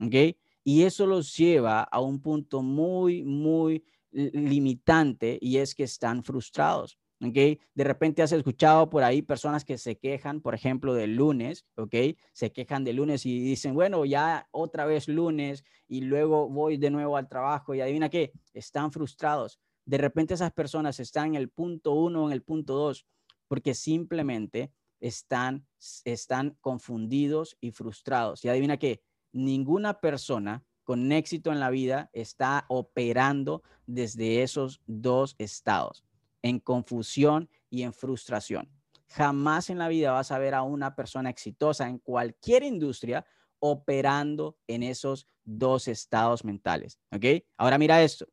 ¿ok? 0.00 0.36
Y 0.64 0.82
eso 0.82 1.06
los 1.06 1.34
lleva 1.34 1.80
a 1.80 2.02
un 2.02 2.20
punto 2.20 2.60
muy, 2.60 3.24
muy 3.24 3.82
limitante 4.10 5.38
y 5.40 5.56
es 5.56 5.74
que 5.74 5.84
están 5.84 6.22
frustrados. 6.22 6.98
¿ok? 7.22 7.58
De 7.74 7.84
repente 7.84 8.20
has 8.20 8.32
escuchado 8.32 8.90
por 8.90 9.02
ahí 9.02 9.22
personas 9.22 9.64
que 9.64 9.78
se 9.78 9.96
quejan, 9.96 10.42
por 10.42 10.54
ejemplo, 10.54 10.92
del 10.92 11.16
lunes, 11.16 11.64
¿ok? 11.76 11.94
Se 12.32 12.52
quejan 12.52 12.84
del 12.84 12.96
lunes 12.96 13.24
y 13.24 13.40
dicen, 13.40 13.74
bueno, 13.74 14.04
ya 14.04 14.46
otra 14.50 14.84
vez 14.84 15.08
lunes 15.08 15.64
y 15.88 16.02
luego 16.02 16.50
voy 16.50 16.76
de 16.76 16.90
nuevo 16.90 17.16
al 17.16 17.28
trabajo 17.28 17.74
y 17.74 17.80
adivina 17.80 18.10
qué, 18.10 18.32
están 18.52 18.92
frustrados 18.92 19.58
de 19.88 19.96
repente 19.96 20.34
esas 20.34 20.52
personas 20.52 21.00
están 21.00 21.28
en 21.28 21.36
el 21.36 21.48
punto 21.48 21.92
uno 21.94 22.24
o 22.24 22.26
en 22.26 22.34
el 22.34 22.42
punto 22.42 22.74
dos 22.74 23.06
porque 23.48 23.72
simplemente 23.72 24.70
están, 25.00 25.66
están 26.04 26.58
confundidos 26.60 27.56
y 27.62 27.70
frustrados. 27.70 28.44
Y 28.44 28.50
adivina 28.50 28.76
qué, 28.76 29.02
ninguna 29.32 29.98
persona 29.98 30.62
con 30.84 31.10
éxito 31.10 31.52
en 31.52 31.60
la 31.60 31.70
vida 31.70 32.10
está 32.12 32.66
operando 32.68 33.62
desde 33.86 34.42
esos 34.42 34.82
dos 34.86 35.34
estados, 35.38 36.04
en 36.42 36.60
confusión 36.60 37.48
y 37.70 37.80
en 37.80 37.94
frustración. 37.94 38.68
Jamás 39.06 39.70
en 39.70 39.78
la 39.78 39.88
vida 39.88 40.12
vas 40.12 40.32
a 40.32 40.38
ver 40.38 40.52
a 40.52 40.64
una 40.64 40.96
persona 40.96 41.30
exitosa 41.30 41.88
en 41.88 41.98
cualquier 41.98 42.62
industria 42.62 43.24
operando 43.58 44.58
en 44.66 44.82
esos 44.82 45.26
dos 45.44 45.88
estados 45.88 46.44
mentales. 46.44 46.98
¿Ok? 47.10 47.24
Ahora 47.56 47.78
mira 47.78 48.02
esto 48.02 48.26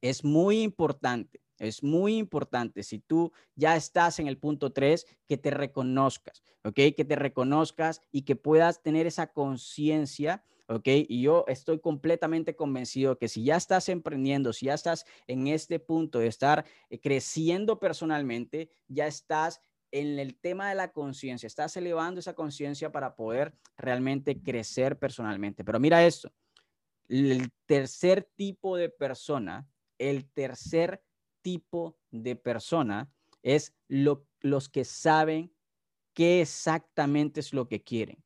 es 0.00 0.24
muy 0.24 0.62
importante, 0.62 1.40
es 1.58 1.82
muy 1.82 2.16
importante 2.16 2.82
si 2.82 2.98
tú 2.98 3.32
ya 3.54 3.76
estás 3.76 4.18
en 4.18 4.26
el 4.26 4.38
punto 4.38 4.72
3, 4.72 5.06
que 5.26 5.38
te 5.38 5.50
reconozcas, 5.50 6.42
¿ok? 6.64 6.74
Que 6.96 7.04
te 7.06 7.16
reconozcas 7.16 8.00
y 8.12 8.22
que 8.22 8.36
puedas 8.36 8.82
tener 8.82 9.06
esa 9.06 9.32
conciencia 9.32 10.42
¿ok? 10.68 10.88
Y 11.08 11.22
yo 11.22 11.44
estoy 11.48 11.78
completamente 11.78 12.56
convencido 12.56 13.18
que 13.18 13.28
si 13.28 13.44
ya 13.44 13.56
estás 13.56 13.88
emprendiendo, 13.88 14.52
si 14.52 14.66
ya 14.66 14.74
estás 14.74 15.04
en 15.26 15.46
este 15.46 15.78
punto 15.78 16.18
de 16.18 16.26
estar 16.26 16.64
eh, 16.90 17.00
creciendo 17.00 17.78
personalmente, 17.78 18.70
ya 18.88 19.06
estás 19.06 19.60
en 19.92 20.18
el 20.18 20.36
tema 20.36 20.68
de 20.68 20.74
la 20.74 20.92
conciencia, 20.92 21.46
estás 21.46 21.76
elevando 21.76 22.20
esa 22.20 22.34
conciencia 22.34 22.90
para 22.90 23.14
poder 23.14 23.54
realmente 23.76 24.42
crecer 24.42 24.98
personalmente. 24.98 25.64
Pero 25.64 25.78
mira 25.78 26.04
esto, 26.04 26.32
el 27.08 27.50
tercer 27.66 28.28
tipo 28.34 28.76
de 28.76 28.88
persona, 28.88 29.66
el 29.98 30.28
tercer 30.30 31.02
tipo 31.42 31.98
de 32.10 32.36
persona 32.36 33.12
es 33.42 33.74
los 33.88 34.68
que 34.68 34.84
saben 34.84 35.54
qué 36.14 36.40
exactamente 36.40 37.40
es 37.40 37.52
lo 37.52 37.68
que 37.68 37.82
quieren. 37.82 38.24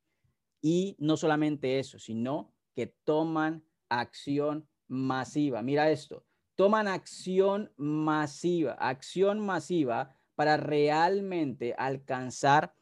Y 0.63 0.97
no 0.99 1.17
solamente 1.17 1.79
eso, 1.79 1.99
sino 1.99 2.55
que 2.75 2.87
toman 3.05 3.65
acción 3.89 4.69
masiva. 4.89 5.63
Mira 5.63 5.91
esto, 5.91 6.25
toman 6.55 6.89
acción 6.89 7.73
masiva, 7.77 8.73
acción 8.73 9.41
masiva 9.41 10.17
para 10.35 10.57
realmente 10.57 11.75
alcanzar 11.77 12.75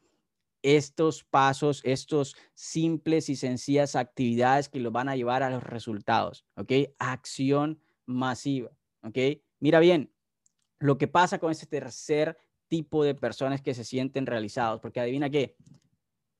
estos 0.61 1.23
pasos, 1.23 1.81
estos 1.83 2.35
simples 2.53 3.29
y 3.29 3.35
sencillas 3.35 3.95
actividades 3.95 4.69
que 4.69 4.79
los 4.79 4.91
van 4.91 5.09
a 5.09 5.15
llevar 5.15 5.43
a 5.43 5.49
los 5.49 5.63
resultados, 5.63 6.45
¿ok? 6.55 6.71
Acción 6.99 7.81
masiva, 8.05 8.71
¿ok? 9.03 9.17
Mira 9.59 9.79
bien, 9.79 10.11
lo 10.79 10.97
que 10.97 11.07
pasa 11.07 11.39
con 11.39 11.51
este 11.51 11.65
tercer 11.65 12.37
tipo 12.67 13.03
de 13.03 13.15
personas 13.15 13.61
que 13.61 13.73
se 13.73 13.83
sienten 13.83 14.25
realizados, 14.25 14.79
porque 14.79 14.99
adivina 14.99 15.29
qué, 15.29 15.55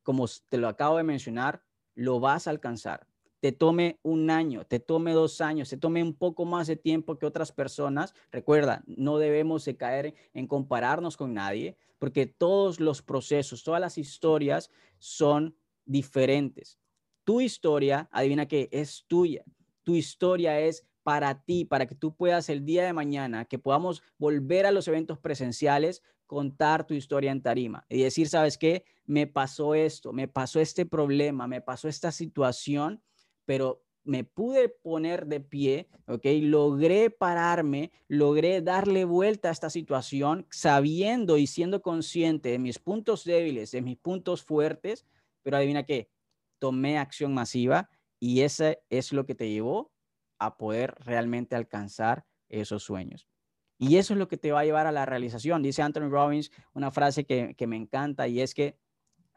como 0.04 0.26
te 0.50 0.58
lo 0.58 0.68
acabo 0.68 0.98
de 0.98 1.04
mencionar, 1.04 1.64
lo 1.96 2.20
vas 2.20 2.48
a 2.48 2.52
alcanzar. 2.52 3.08
Te 3.42 3.52
tome 3.52 4.00
un 4.04 4.30
año, 4.30 4.66
te 4.66 4.80
tome 4.80 5.14
dos 5.14 5.40
años, 5.40 5.70
te 5.70 5.78
tome 5.78 6.04
un 6.04 6.14
poco 6.14 6.46
más 6.46 6.68
de 6.68 6.76
tiempo 6.76 7.18
que 7.18 7.26
otras 7.26 7.52
personas. 7.52 8.14
Recuerda, 8.32 8.84
no 8.86 9.18
debemos 9.18 9.64
de 9.66 9.78
caer 9.78 10.14
en 10.34 10.48
compararnos 10.48 11.16
con 11.16 11.34
nadie, 11.34 11.78
porque 12.00 12.26
todos 12.26 12.80
los 12.80 13.02
procesos, 13.02 13.64
todas 13.64 13.80
las 13.80 13.98
historias 13.98 14.72
son 14.98 15.56
diferentes. 15.86 16.80
Tu 17.24 17.42
historia, 17.42 18.10
adivina 18.12 18.48
qué, 18.48 18.68
es 18.72 19.06
tuya. 19.08 19.44
Tu 19.84 19.96
historia 19.96 20.60
es 20.60 20.86
para 21.10 21.44
ti, 21.44 21.66
para 21.66 21.88
que 21.88 21.96
tú 21.96 22.14
puedas 22.14 22.50
el 22.50 22.64
día 22.64 22.86
de 22.86 22.94
mañana, 22.94 23.46
que 23.46 23.58
podamos 23.58 24.04
volver 24.20 24.68
a 24.68 24.72
los 24.72 24.88
eventos 24.88 25.18
presenciales, 25.18 26.04
contar 26.28 26.86
tu 26.86 26.94
historia 26.94 27.32
en 27.32 27.42
tarima 27.42 27.84
y 27.90 28.04
decir, 28.04 28.30
¿sabes 28.30 28.60
qué? 28.60 28.86
Me 29.08 29.26
pasó 29.26 29.74
esto, 29.74 30.14
me 30.14 30.28
pasó 30.28 30.60
este 30.60 30.86
problema, 30.86 31.48
me 31.48 31.62
pasó 31.62 31.88
esta 31.88 32.12
situación, 32.12 33.02
pero 33.46 33.84
me 34.04 34.24
pude 34.24 34.70
poner 34.70 35.26
de 35.26 35.40
pie, 35.40 35.88
¿ok? 36.06 36.28
Logré 36.42 37.10
pararme, 37.10 37.92
logré 38.08 38.62
darle 38.62 39.04
vuelta 39.04 39.50
a 39.50 39.52
esta 39.52 39.72
situación 39.72 40.46
sabiendo 40.52 41.38
y 41.38 41.48
siendo 41.48 41.82
consciente 41.82 42.50
de 42.50 42.60
mis 42.60 42.78
puntos 42.78 43.24
débiles, 43.24 43.72
de 43.72 43.82
mis 43.82 43.98
puntos 43.98 44.44
fuertes, 44.44 45.08
pero 45.42 45.58
adivina 45.58 45.88
qué, 45.88 46.12
tomé 46.60 47.00
acción 47.00 47.34
masiva 47.34 47.90
y 48.20 48.42
ese 48.42 48.84
es 48.92 49.12
lo 49.12 49.26
que 49.26 49.34
te 49.34 49.50
llevó 49.50 49.92
a 50.40 50.58
poder 50.58 50.96
realmente 51.00 51.56
alcanzar 51.56 52.26
esos 52.48 52.84
sueños. 52.84 53.28
Y 53.78 53.96
eso 53.96 54.14
es 54.14 54.20
lo 54.20 54.28
que 54.28 54.38
te 54.38 54.52
va 54.52 54.60
a 54.60 54.66
llevar 54.66 54.88
a 54.88 54.92
la 54.92 55.06
realización. 55.06 55.64
Dice 55.64 55.82
Anthony 55.82 56.10
Robbins 56.10 56.52
una 56.74 56.92
frase 56.92 57.26
que, 57.26 57.56
me 57.68 57.78
encanta 57.78 58.28
y 58.28 58.42
es 58.42 58.54
que 58.54 58.78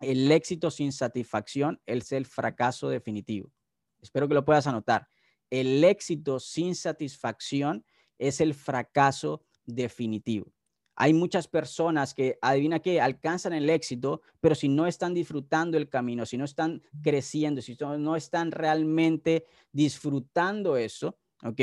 el 0.00 0.30
éxito 0.32 0.70
sin 0.70 0.92
satisfacción 0.92 1.80
es 1.86 2.10
el 2.10 2.26
fracaso 2.26 2.88
definitivo. 2.88 3.52
Espero 4.00 4.26
que 4.26 4.34
lo 4.34 4.44
puedas 4.44 4.66
anotar. 4.66 5.06
El 5.48 5.84
éxito 5.84 6.40
sin 6.40 6.74
satisfacción 6.74 7.84
es 8.18 8.40
el 8.40 8.54
fracaso 8.54 9.44
definitivo. 9.64 10.52
Hay 10.94 11.14
muchas 11.14 11.48
personas 11.48 12.14
que, 12.14 12.38
adivina 12.42 12.80
qué, 12.80 13.00
alcanzan 13.00 13.52
el 13.52 13.70
éxito, 13.70 14.20
pero 14.40 14.54
si 14.54 14.68
no 14.68 14.86
están 14.86 15.14
disfrutando 15.14 15.76
el 15.76 15.88
camino, 15.88 16.26
si 16.26 16.36
no 16.36 16.44
están 16.44 16.82
creciendo, 17.02 17.62
si 17.62 17.76
no 17.98 18.16
están 18.16 18.50
realmente 18.50 19.46
disfrutando 19.72 20.76
eso, 20.76 21.18
¿ok? 21.44 21.60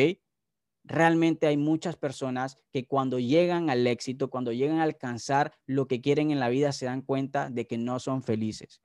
realmente 0.89 1.47
hay 1.47 1.55
muchas 1.55 1.95
personas 1.95 2.57
que 2.71 2.87
cuando 2.87 3.19
llegan 3.19 3.69
al 3.69 3.85
éxito, 3.85 4.29
cuando 4.29 4.51
llegan 4.51 4.79
a 4.79 4.83
alcanzar 4.83 5.53
lo 5.65 5.87
que 5.87 6.01
quieren 6.01 6.31
en 6.31 6.39
la 6.39 6.49
vida, 6.49 6.71
se 6.71 6.85
dan 6.85 7.01
cuenta 7.01 7.49
de 7.49 7.67
que 7.67 7.77
no 7.77 7.99
son 7.99 8.23
felices. 8.23 8.81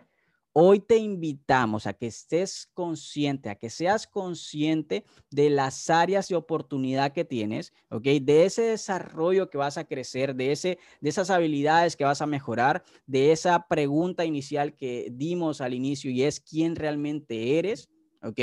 Hoy 0.56 0.78
te 0.78 0.98
invitamos 0.98 1.84
a 1.88 1.94
que 1.94 2.06
estés 2.06 2.70
consciente, 2.74 3.50
a 3.50 3.56
que 3.56 3.70
seas 3.70 4.06
consciente 4.06 5.04
de 5.28 5.50
las 5.50 5.90
áreas 5.90 6.28
de 6.28 6.36
oportunidad 6.36 7.12
que 7.12 7.24
tienes, 7.24 7.72
¿ok? 7.90 8.04
De 8.22 8.44
ese 8.44 8.62
desarrollo 8.62 9.50
que 9.50 9.58
vas 9.58 9.78
a 9.78 9.84
crecer, 9.84 10.36
de, 10.36 10.52
ese, 10.52 10.78
de 11.00 11.10
esas 11.10 11.30
habilidades 11.30 11.96
que 11.96 12.04
vas 12.04 12.22
a 12.22 12.26
mejorar, 12.26 12.84
de 13.04 13.32
esa 13.32 13.66
pregunta 13.66 14.24
inicial 14.24 14.76
que 14.76 15.08
dimos 15.10 15.60
al 15.60 15.74
inicio 15.74 16.12
y 16.12 16.22
es 16.22 16.38
quién 16.38 16.76
realmente 16.76 17.58
eres, 17.58 17.90
¿ok? 18.22 18.38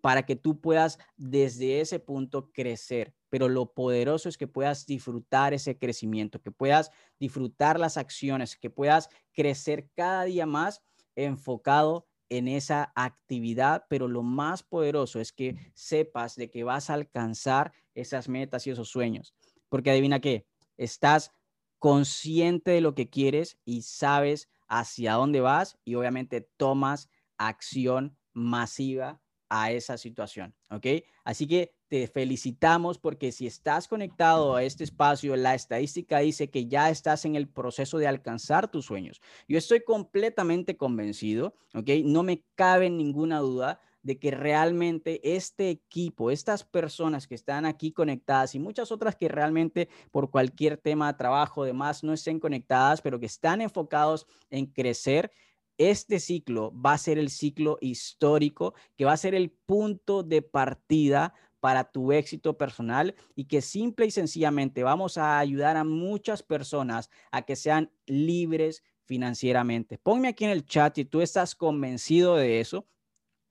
para 0.00 0.24
que 0.24 0.36
tú 0.36 0.60
puedas 0.60 0.98
desde 1.16 1.80
ese 1.80 2.00
punto 2.00 2.50
crecer. 2.52 3.14
Pero 3.30 3.48
lo 3.48 3.72
poderoso 3.74 4.28
es 4.28 4.38
que 4.38 4.46
puedas 4.46 4.86
disfrutar 4.86 5.54
ese 5.54 5.76
crecimiento, 5.78 6.40
que 6.40 6.50
puedas 6.50 6.90
disfrutar 7.20 7.78
las 7.78 7.96
acciones, 7.96 8.56
que 8.56 8.70
puedas 8.70 9.08
crecer 9.32 9.88
cada 9.94 10.24
día 10.24 10.46
más 10.46 10.82
enfocado 11.24 12.06
en 12.28 12.46
esa 12.48 12.92
actividad, 12.94 13.86
pero 13.88 14.06
lo 14.06 14.22
más 14.22 14.62
poderoso 14.62 15.20
es 15.20 15.32
que 15.32 15.72
sepas 15.74 16.36
de 16.36 16.50
que 16.50 16.64
vas 16.64 16.90
a 16.90 16.94
alcanzar 16.94 17.72
esas 17.94 18.28
metas 18.28 18.66
y 18.66 18.70
esos 18.70 18.88
sueños. 18.88 19.34
Porque 19.68 19.90
adivina 19.90 20.20
qué, 20.20 20.46
estás 20.76 21.32
consciente 21.78 22.72
de 22.72 22.80
lo 22.80 22.94
que 22.94 23.08
quieres 23.08 23.58
y 23.64 23.82
sabes 23.82 24.48
hacia 24.68 25.14
dónde 25.14 25.40
vas 25.40 25.78
y 25.84 25.94
obviamente 25.94 26.42
tomas 26.56 27.08
acción 27.38 28.16
masiva 28.34 29.20
a 29.48 29.72
esa 29.72 29.96
situación, 29.96 30.54
¿ok? 30.70 30.86
Así 31.24 31.46
que 31.46 31.74
te 31.88 32.06
felicitamos 32.06 32.98
porque 32.98 33.32
si 33.32 33.46
estás 33.46 33.88
conectado 33.88 34.54
a 34.54 34.62
este 34.62 34.84
espacio, 34.84 35.36
la 35.36 35.54
estadística 35.54 36.18
dice 36.18 36.50
que 36.50 36.66
ya 36.66 36.90
estás 36.90 37.24
en 37.24 37.34
el 37.34 37.48
proceso 37.48 37.98
de 37.98 38.06
alcanzar 38.06 38.70
tus 38.70 38.84
sueños. 38.86 39.20
Yo 39.48 39.58
estoy 39.58 39.80
completamente 39.80 40.76
convencido, 40.76 41.54
¿ok? 41.74 41.88
No 42.04 42.22
me 42.22 42.44
cabe 42.54 42.90
ninguna 42.90 43.38
duda 43.38 43.80
de 44.02 44.18
que 44.18 44.30
realmente 44.30 45.20
este 45.34 45.70
equipo, 45.70 46.30
estas 46.30 46.64
personas 46.64 47.26
que 47.26 47.34
están 47.34 47.66
aquí 47.66 47.92
conectadas 47.92 48.54
y 48.54 48.58
muchas 48.58 48.92
otras 48.92 49.16
que 49.16 49.28
realmente 49.28 49.88
por 50.10 50.30
cualquier 50.30 50.76
tema 50.76 51.16
trabajo, 51.16 51.64
demás, 51.64 52.04
no 52.04 52.12
estén 52.12 52.38
conectadas, 52.38 53.02
pero 53.02 53.18
que 53.18 53.26
están 53.26 53.60
enfocados 53.60 54.26
en 54.50 54.66
crecer, 54.66 55.32
este 55.78 56.20
ciclo 56.20 56.72
va 56.72 56.92
a 56.92 56.98
ser 56.98 57.18
el 57.18 57.30
ciclo 57.30 57.78
histórico, 57.80 58.74
que 58.96 59.04
va 59.04 59.12
a 59.12 59.16
ser 59.16 59.34
el 59.34 59.50
punto 59.50 60.22
de 60.22 60.42
partida 60.42 61.32
para 61.60 61.90
tu 61.90 62.12
éxito 62.12 62.56
personal 62.56 63.14
y 63.34 63.46
que 63.46 63.62
simple 63.62 64.06
y 64.06 64.10
sencillamente 64.10 64.82
vamos 64.82 65.18
a 65.18 65.38
ayudar 65.38 65.76
a 65.76 65.84
muchas 65.84 66.42
personas 66.42 67.10
a 67.32 67.42
que 67.42 67.56
sean 67.56 67.90
libres 68.06 68.82
financieramente. 69.04 69.98
Ponme 69.98 70.28
aquí 70.28 70.44
en 70.44 70.50
el 70.50 70.64
chat 70.66 70.94
si 70.94 71.04
tú 71.04 71.20
estás 71.20 71.54
convencido 71.54 72.36
de 72.36 72.60
eso. 72.60 72.86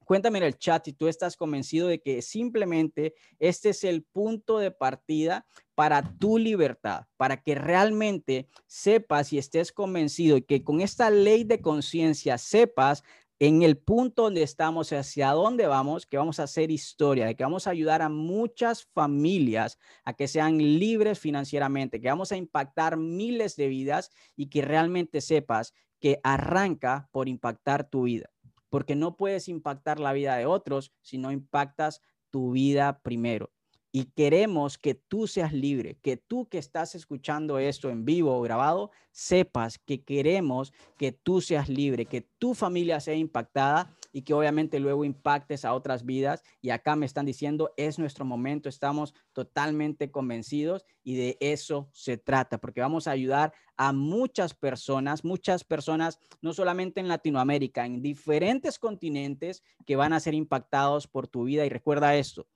Cuéntame 0.08 0.38
en 0.38 0.46
el 0.46 0.58
chat 0.58 0.86
si 0.86 0.94
tú 0.94 1.10
estás 1.10 1.36
convencido 1.36 1.90
de 1.90 2.00
que 2.00 2.22
simplemente 2.22 3.14
este 3.40 3.72
es 3.72 3.84
el 3.84 4.04
punto 4.04 4.58
de 4.58 4.72
partida 4.72 5.46
para 5.76 6.02
tu 6.18 6.38
libertad, 6.38 7.08
para 7.18 7.44
que 7.44 7.56
realmente 7.56 8.48
sepas 8.68 9.34
y 9.34 9.38
estés 9.38 9.74
convencido 9.74 10.38
y 10.38 10.44
que 10.44 10.64
con 10.64 10.80
esta 10.80 11.10
ley 11.10 11.44
de 11.44 11.60
conciencia 11.60 12.38
sepas 12.38 13.04
en 13.40 13.64
el 13.64 13.78
punto 13.78 14.24
donde 14.24 14.44
estamos, 14.44 14.94
hacia 14.94 15.32
dónde 15.32 15.68
vamos, 15.68 16.06
que 16.06 16.18
vamos 16.18 16.40
a 16.40 16.44
hacer 16.44 16.72
historia, 16.72 17.26
de 17.26 17.36
que 17.36 17.44
vamos 17.44 17.68
a 17.68 17.72
ayudar 17.72 18.02
a 18.02 18.08
muchas 18.08 18.86
familias 18.94 19.78
a 20.06 20.14
que 20.14 20.30
sean 20.30 20.58
libres 20.58 21.20
financieramente, 21.20 22.00
que 22.00 22.08
vamos 22.08 22.32
a 22.32 22.38
impactar 22.38 22.96
miles 22.96 23.58
de 23.58 23.68
vidas 23.68 24.10
y 24.38 24.48
que 24.48 24.62
realmente 24.62 25.20
sepas 25.20 25.74
que 26.00 26.20
arranca 26.24 27.10
por 27.12 27.28
impactar 27.28 27.90
tu 27.90 28.04
vida, 28.04 28.30
porque 28.70 28.96
no 28.96 29.16
puedes 29.16 29.48
impactar 29.48 30.00
la 30.00 30.14
vida 30.14 30.36
de 30.36 30.46
otros 30.46 30.92
si 31.02 31.18
no 31.18 31.32
impactas 31.32 32.02
tu 32.30 32.52
vida 32.52 33.00
primero. 33.02 33.52
Y 33.92 34.06
queremos 34.06 34.78
que 34.78 34.94
tú 34.94 35.28
seas 35.28 35.54
libre, 35.54 35.98
que 36.02 36.18
tú 36.18 36.48
que 36.50 36.58
estás 36.58 36.94
escuchando 36.94 37.58
esto 37.58 37.90
en 37.90 38.06
vivo 38.06 38.38
o 38.38 38.42
grabado, 38.42 38.92
sepas 39.12 39.80
que 39.80 40.04
queremos 40.04 40.74
que 40.98 41.12
tú 41.12 41.42
seas 41.42 41.70
libre, 41.70 42.06
que 42.06 42.22
tu 42.22 42.54
familia 42.54 43.00
sea 43.00 43.16
impactada 43.16 43.96
y 44.18 44.24
que 44.24 44.34
obviamente 44.34 44.80
luego 44.80 45.06
impactes 45.06 45.64
a 45.64 45.76
otras 45.76 46.04
vidas. 46.04 46.42
Y 46.60 46.72
acá 46.72 46.96
me 46.96 47.06
están 47.06 47.28
diciendo, 47.28 47.72
es 47.78 48.00
nuestro 48.00 48.26
momento, 48.26 48.68
estamos 48.68 49.14
totalmente 49.32 50.10
convencidos 50.10 50.86
y 51.04 51.18
de 51.18 51.38
eso 51.40 51.88
se 51.94 52.18
trata, 52.18 52.58
porque 52.58 52.82
vamos 52.82 53.08
a 53.08 53.12
ayudar 53.12 53.54
a 53.76 53.94
muchas 53.94 54.56
personas, 54.56 55.24
muchas 55.24 55.64
personas, 55.64 56.18
no 56.42 56.52
solamente 56.54 57.00
en 57.00 57.10
Latinoamérica, 57.10 57.86
en 57.86 58.02
diferentes 58.02 58.80
continentes 58.80 59.62
que 59.86 59.96
van 59.96 60.14
a 60.14 60.20
ser 60.20 60.34
impactados 60.34 61.06
por 61.06 61.28
tu 61.28 61.44
vida. 61.44 61.64
Y 61.68 61.70
recuerda 61.70 62.16
esto, 62.16 62.48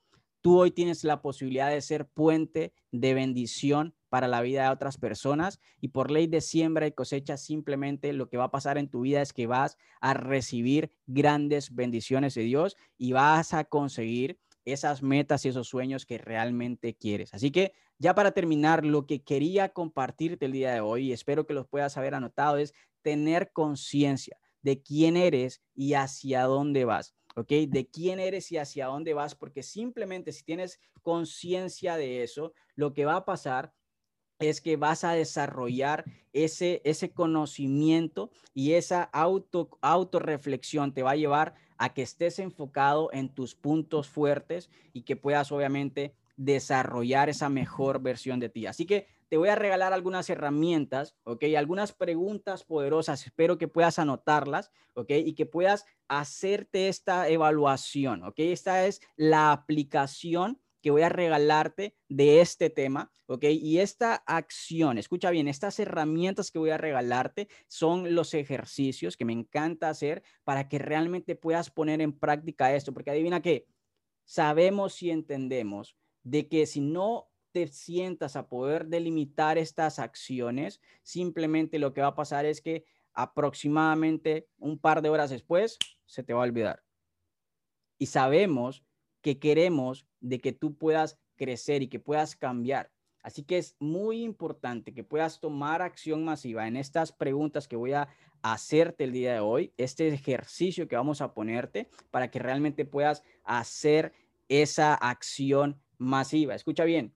tú 0.42 0.60
hoy 0.60 0.72
tienes 0.72 1.04
la 1.04 1.22
posibilidad 1.22 1.70
de 1.70 1.82
ser 1.82 2.08
puente 2.08 2.74
de 2.92 3.14
bendición 3.14 3.96
para 4.10 4.28
la 4.28 4.42
vida 4.42 4.64
de 4.64 4.70
otras 4.70 4.98
personas 4.98 5.60
y 5.80 5.90
por 5.90 6.12
ley 6.12 6.28
de 6.28 6.42
siembra 6.42 6.88
y 6.88 6.92
cosecha 6.92 7.38
simplemente 7.38 8.12
lo 8.14 8.28
que 8.28 8.38
va 8.38 8.46
a 8.46 8.52
pasar 8.52 8.78
en 8.78 8.90
tu 8.90 9.02
vida 9.02 9.22
es 9.22 9.32
que 9.34 9.48
vas 9.48 9.78
a 10.02 10.14
recibir 10.14 10.92
grandes 11.08 11.74
bendiciones 11.74 12.34
de 12.34 12.42
Dios 12.42 12.76
y 12.98 13.14
vas 13.14 13.54
a 13.54 13.64
conseguir 13.64 14.40
esas 14.66 15.02
metas 15.02 15.46
y 15.46 15.50
esos 15.50 15.68
sueños 15.68 16.06
que 16.06 16.18
realmente 16.18 16.96
quieres. 16.96 17.34
Así 17.34 17.52
que 17.52 17.74
ya 17.98 18.16
para 18.16 18.32
terminar, 18.32 18.84
lo 18.84 19.06
que 19.06 19.24
quería 19.24 19.70
compartirte 19.70 20.46
el 20.46 20.54
día 20.54 20.74
de 20.74 20.82
hoy, 20.82 21.10
y 21.10 21.14
espero 21.14 21.46
que 21.46 21.54
los 21.54 21.68
puedas 21.68 21.98
haber 21.98 22.16
anotado, 22.16 22.58
es 22.58 22.74
tener 23.04 23.52
conciencia 23.54 24.38
de 24.64 24.82
quién 24.82 25.18
eres 25.18 25.62
y 25.74 25.94
hacia 25.94 26.44
dónde 26.44 26.86
vas. 26.86 27.16
¿Ok? 27.36 27.50
De 27.68 27.90
quién 27.90 28.20
eres 28.20 28.52
y 28.52 28.58
hacia 28.58 28.88
dónde 28.88 29.14
vas, 29.14 29.36
porque 29.36 29.64
simplemente 29.64 30.32
si 30.32 30.44
tienes 30.44 30.80
conciencia 31.02 31.98
de 31.98 32.24
eso, 32.24 32.54
lo 32.76 32.94
que 32.94 33.06
va 33.06 33.16
a 33.18 33.26
pasar 33.26 33.74
es 34.40 34.60
que 34.60 34.76
vas 34.76 35.04
a 35.04 35.14
desarrollar 35.14 36.04
ese, 36.34 36.82
ese 36.84 37.12
conocimiento 37.12 38.32
y 38.54 38.74
esa 38.74 39.04
auto, 39.04 39.78
autorreflexión 39.82 40.94
te 40.94 41.04
va 41.04 41.12
a 41.12 41.16
llevar 41.16 41.54
a 41.78 41.94
que 41.94 42.02
estés 42.02 42.40
enfocado 42.40 43.10
en 43.14 43.30
tus 43.30 43.56
puntos 43.56 44.08
fuertes 44.08 44.70
y 44.94 45.04
que 45.04 45.16
puedas 45.16 45.52
obviamente 45.52 46.16
desarrollar 46.38 47.30
esa 47.30 47.50
mejor 47.50 48.02
versión 48.02 48.40
de 48.40 48.50
ti. 48.50 48.66
Así 48.66 48.86
que 48.86 49.08
te 49.32 49.38
voy 49.38 49.48
a 49.48 49.56
regalar 49.56 49.94
algunas 49.94 50.30
herramientas, 50.30 51.16
¿ok? 51.24 51.46
Algunas 51.58 51.94
preguntas 51.94 52.66
poderosas, 52.66 53.26
espero 53.26 53.58
que 53.58 53.70
puedas 53.70 53.98
anotarlas, 53.98 54.74
¿ok? 54.94 55.12
Y 55.24 55.36
que 55.36 55.46
puedas 55.46 55.86
hacerte 56.10 56.90
esta 56.90 57.30
evaluación, 57.30 58.26
¿ok? 58.26 58.40
Esta 58.40 58.86
es 58.86 59.00
la 59.16 59.54
aplicación 59.54 60.60
que 60.82 60.92
voy 60.92 61.04
a 61.04 61.08
regalarte 61.08 61.96
de 62.10 62.42
este 62.42 62.70
tema, 62.70 63.10
¿ok? 63.26 63.46
Y 63.46 63.80
esta 63.80 64.16
acción, 64.16 64.98
escucha 64.98 65.32
bien, 65.32 65.48
estas 65.48 65.80
herramientas 65.80 66.52
que 66.52 66.60
voy 66.60 66.72
a 66.72 66.78
regalarte 66.78 67.48
son 67.68 68.14
los 68.14 68.34
ejercicios 68.34 69.16
que 69.16 69.24
me 69.24 69.32
encanta 69.32 69.88
hacer 69.88 70.24
para 70.44 70.68
que 70.68 70.78
realmente 70.78 71.38
puedas 71.38 71.70
poner 71.72 72.02
en 72.02 72.12
práctica 72.12 72.76
esto, 72.76 72.92
porque 72.92 73.12
adivina 73.12 73.42
qué, 73.42 73.66
sabemos 74.26 75.02
y 75.02 75.10
entendemos 75.10 75.96
de 76.24 76.50
que 76.50 76.66
si 76.66 76.82
no 76.82 77.31
te 77.52 77.68
sientas 77.68 78.36
a 78.36 78.48
poder 78.48 78.88
delimitar 78.88 79.58
estas 79.58 80.00
acciones, 80.00 80.82
simplemente 81.04 81.80
lo 81.80 81.94
que 81.94 82.02
va 82.02 82.08
a 82.08 82.16
pasar 82.16 82.46
es 82.46 82.62
que 82.62 82.86
aproximadamente 83.14 84.48
un 84.58 84.80
par 84.80 85.02
de 85.02 85.10
horas 85.10 85.30
después 85.30 85.78
se 86.06 86.24
te 86.24 86.34
va 86.34 86.42
a 86.42 86.48
olvidar. 86.48 86.84
Y 87.98 88.08
sabemos 88.08 88.84
que 89.22 89.40
queremos 89.40 90.08
de 90.20 90.40
que 90.40 90.54
tú 90.54 90.76
puedas 90.76 91.20
crecer 91.36 91.84
y 91.84 91.88
que 91.88 92.00
puedas 92.00 92.36
cambiar. 92.36 92.92
Así 93.24 93.44
que 93.44 93.58
es 93.58 93.76
muy 93.80 94.24
importante 94.24 94.94
que 94.94 95.04
puedas 95.04 95.40
tomar 95.40 95.82
acción 95.82 96.26
masiva 96.26 96.68
en 96.68 96.76
estas 96.76 97.12
preguntas 97.12 97.68
que 97.68 97.76
voy 97.76 97.94
a 97.94 98.08
hacerte 98.42 99.04
el 99.04 99.12
día 99.12 99.34
de 99.34 99.40
hoy, 99.40 99.74
este 99.78 100.08
ejercicio 100.08 100.88
que 100.88 100.96
vamos 100.96 101.22
a 101.22 101.34
ponerte 101.34 101.90
para 102.10 102.32
que 102.32 102.40
realmente 102.40 102.86
puedas 102.86 103.24
hacer 103.44 104.14
esa 104.50 104.96
acción 104.96 105.80
masiva. 105.98 106.56
Escucha 106.56 106.84
bien, 106.84 107.14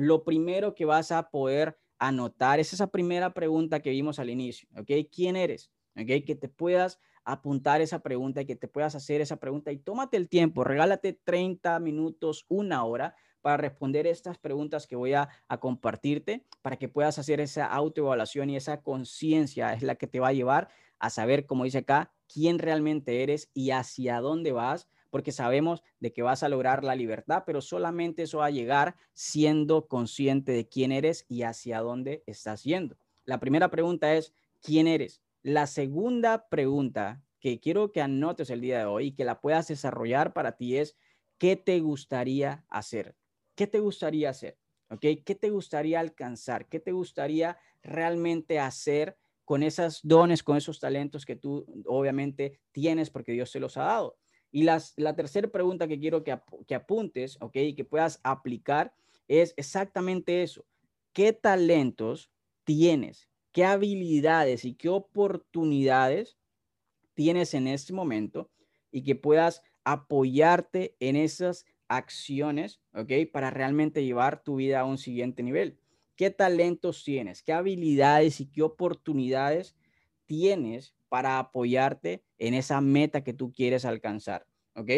lo 0.00 0.24
primero 0.24 0.74
que 0.74 0.84
vas 0.84 1.12
a 1.12 1.30
poder 1.30 1.78
anotar 1.98 2.58
es 2.58 2.72
esa 2.72 2.86
primera 2.86 3.34
pregunta 3.34 3.80
que 3.80 3.90
vimos 3.90 4.18
al 4.18 4.30
inicio, 4.30 4.68
¿ok? 4.76 4.90
¿Quién 5.12 5.36
eres? 5.36 5.70
¿Ok? 5.94 6.24
Que 6.24 6.34
te 6.34 6.48
puedas 6.48 6.98
apuntar 7.24 7.82
esa 7.82 7.98
pregunta 7.98 8.40
y 8.40 8.46
que 8.46 8.56
te 8.56 8.66
puedas 8.66 8.94
hacer 8.94 9.20
esa 9.20 9.36
pregunta 9.36 9.70
y 9.70 9.76
tómate 9.76 10.16
el 10.16 10.28
tiempo, 10.28 10.64
regálate 10.64 11.12
30 11.12 11.78
minutos, 11.80 12.46
una 12.48 12.84
hora 12.84 13.14
para 13.42 13.58
responder 13.58 14.06
estas 14.06 14.38
preguntas 14.38 14.86
que 14.86 14.96
voy 14.96 15.12
a, 15.12 15.28
compartirte 15.60 16.46
para 16.62 16.76
que 16.76 16.88
puedas 16.88 17.18
hacer 17.18 17.40
esa 17.40 17.66
autoevaluación 17.66 18.48
y 18.48 18.56
esa 18.56 18.82
conciencia 18.82 19.74
es 19.74 19.82
la 19.82 19.96
que 19.96 20.06
te 20.06 20.20
va 20.20 20.28
a 20.28 20.32
llevar 20.32 20.68
a 20.98 21.10
saber, 21.10 21.46
como 21.46 21.64
dice 21.64 21.78
acá, 21.78 22.12
quién 22.26 22.58
realmente 22.58 23.22
eres 23.22 23.50
y 23.52 23.70
hacia 23.70 24.20
dónde 24.20 24.52
vas, 24.52 24.88
porque 25.10 25.32
sabemos 25.32 25.82
de 25.98 26.12
que 26.12 26.22
vas 26.22 26.42
a 26.42 26.48
lograr 26.48 26.84
la 26.84 26.94
libertad, 26.94 27.42
pero 27.46 27.60
solamente 27.60 28.22
eso 28.22 28.38
va 28.38 28.46
a 28.46 28.50
llegar 28.50 28.96
siendo 29.12 29.88
consciente 29.88 30.52
de 30.52 30.68
quién 30.68 30.92
eres 30.92 31.26
y 31.28 31.42
hacia 31.42 31.80
dónde 31.80 32.22
estás 32.26 32.64
yendo. 32.64 32.96
La 33.24 33.38
primera 33.40 33.70
pregunta 33.70 34.14
es, 34.14 34.32
¿quién 34.62 34.86
eres? 34.86 35.22
La 35.42 35.66
segunda 35.66 36.48
pregunta 36.48 37.22
que 37.40 37.60
quiero 37.60 37.92
que 37.92 38.02
anotes 38.02 38.50
el 38.50 38.60
día 38.60 38.78
de 38.78 38.84
hoy 38.84 39.06
y 39.08 39.12
que 39.12 39.24
la 39.24 39.40
puedas 39.40 39.68
desarrollar 39.68 40.32
para 40.32 40.56
ti 40.56 40.76
es, 40.76 40.96
¿qué 41.38 41.56
te 41.56 41.80
gustaría 41.80 42.64
hacer? 42.68 43.16
¿Qué 43.54 43.66
te 43.66 43.80
gustaría 43.80 44.30
hacer? 44.30 44.58
¿Ok? 44.90 45.00
¿Qué 45.24 45.34
te 45.34 45.50
gustaría 45.50 46.00
alcanzar? 46.00 46.68
¿Qué 46.68 46.80
te 46.80 46.92
gustaría 46.92 47.58
realmente 47.82 48.58
hacer 48.58 49.18
con 49.44 49.62
esos 49.62 50.00
dones, 50.02 50.42
con 50.42 50.56
esos 50.56 50.78
talentos 50.78 51.24
que 51.24 51.36
tú 51.36 51.66
obviamente 51.86 52.60
tienes 52.72 53.10
porque 53.10 53.32
Dios 53.32 53.50
te 53.50 53.60
los 53.60 53.76
ha 53.78 53.84
dado? 53.84 54.19
Y 54.52 54.64
las, 54.64 54.94
la 54.96 55.14
tercera 55.14 55.48
pregunta 55.48 55.88
que 55.88 56.00
quiero 56.00 56.24
que, 56.24 56.38
que 56.66 56.74
apuntes, 56.74 57.36
¿ok? 57.40 57.56
Y 57.56 57.74
que 57.74 57.84
puedas 57.84 58.20
aplicar 58.22 58.92
es 59.28 59.54
exactamente 59.56 60.42
eso. 60.42 60.64
¿Qué 61.12 61.32
talentos 61.32 62.30
tienes? 62.64 63.30
qué 63.52 63.64
habilidades 63.64 64.64
y 64.64 64.74
qué 64.74 64.88
oportunidades 64.88 66.36
tienes 67.14 67.54
en 67.54 67.66
este 67.66 67.92
momento 67.92 68.50
y 68.90 69.02
que 69.02 69.14
puedas 69.14 69.62
apoyarte 69.84 70.96
en 71.00 71.16
esas 71.16 71.66
acciones, 71.88 72.80
¿ok? 72.94 73.12
Para 73.32 73.50
realmente 73.50 74.04
llevar 74.04 74.42
tu 74.42 74.56
vida 74.56 74.80
a 74.80 74.84
un 74.84 74.98
siguiente 74.98 75.42
nivel. 75.42 75.78
¿Qué 76.16 76.30
talentos 76.30 77.02
tienes? 77.02 77.42
¿Qué 77.42 77.52
habilidades 77.52 78.40
y 78.40 78.46
qué 78.46 78.62
oportunidades 78.62 79.74
tienes 80.26 80.94
para 81.10 81.38
apoyarte 81.38 82.22
en 82.38 82.54
esa 82.54 82.80
meta 82.80 83.22
que 83.22 83.34
tú 83.34 83.52
quieres 83.52 83.84
alcanzar? 83.84 84.46
¿Ok? 84.74 84.90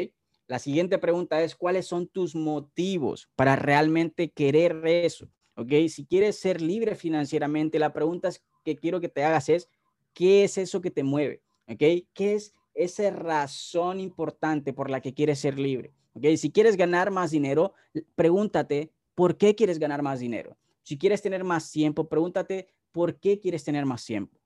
La 0.47 0.61
siguiente 0.61 0.99
pregunta 0.99 1.43
es, 1.43 1.57
¿cuáles 1.57 1.87
son 1.87 2.07
tus 2.07 2.37
motivos 2.37 3.29
para 3.35 3.57
realmente 3.57 4.31
querer 4.31 4.87
eso? 4.87 5.29
¿ok? 5.57 5.73
Si 5.89 6.07
quieres 6.07 6.39
ser 6.39 6.61
libre 6.61 6.95
financieramente, 6.95 7.79
la 7.79 7.93
pregunta 7.93 8.31
que 8.65 8.77
quiero 8.77 9.01
que 9.01 9.09
te 9.09 9.25
hagas 9.25 9.49
es, 9.49 9.69
¿qué 10.13 10.45
es 10.45 10.59
eso 10.59 10.81
que 10.81 10.91
te 10.91 11.03
mueve? 11.03 11.43
¿Ok? 11.69 11.79
¿Qué 12.13 12.35
es 12.35 12.55
esa 12.75 13.11
razón 13.11 14.01
importante 14.01 14.73
por 14.73 14.91
la 14.91 15.01
que 15.01 15.15
quieres 15.15 15.39
ser 15.39 15.59
libre? 15.59 15.93
¿Ok? 16.15 16.27
Si 16.37 16.51
quieres 16.51 16.77
ganar 16.77 17.11
más 17.11 17.31
dinero, 17.31 17.75
pregúntate, 18.15 18.93
¿por 19.15 19.37
qué 19.37 19.55
quieres 19.55 19.79
ganar 19.79 20.03
más 20.03 20.21
dinero? 20.21 20.57
Si 20.83 20.99
quieres 20.99 21.23
tener 21.23 21.45
más 21.45 21.71
tiempo, 21.71 22.09
pregúntate, 22.09 22.69
¿por 22.91 23.19
qué 23.19 23.39
quieres 23.39 23.65
tener 23.65 23.87
más 23.87 24.05
tiempo? 24.05 24.42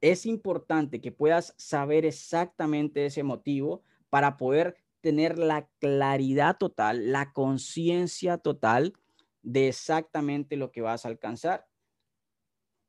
Es 0.00 0.26
importante 0.26 1.00
que 1.00 1.12
puedas 1.12 1.54
saber 1.56 2.04
exactamente 2.04 3.06
ese 3.06 3.22
motivo 3.22 3.82
para 4.10 4.36
poder 4.36 4.76
tener 5.00 5.38
la 5.38 5.68
claridad 5.78 6.56
total, 6.58 7.12
la 7.12 7.32
conciencia 7.32 8.38
total 8.38 8.94
de 9.42 9.68
exactamente 9.68 10.56
lo 10.56 10.72
que 10.72 10.80
vas 10.80 11.04
a 11.04 11.08
alcanzar. 11.08 11.66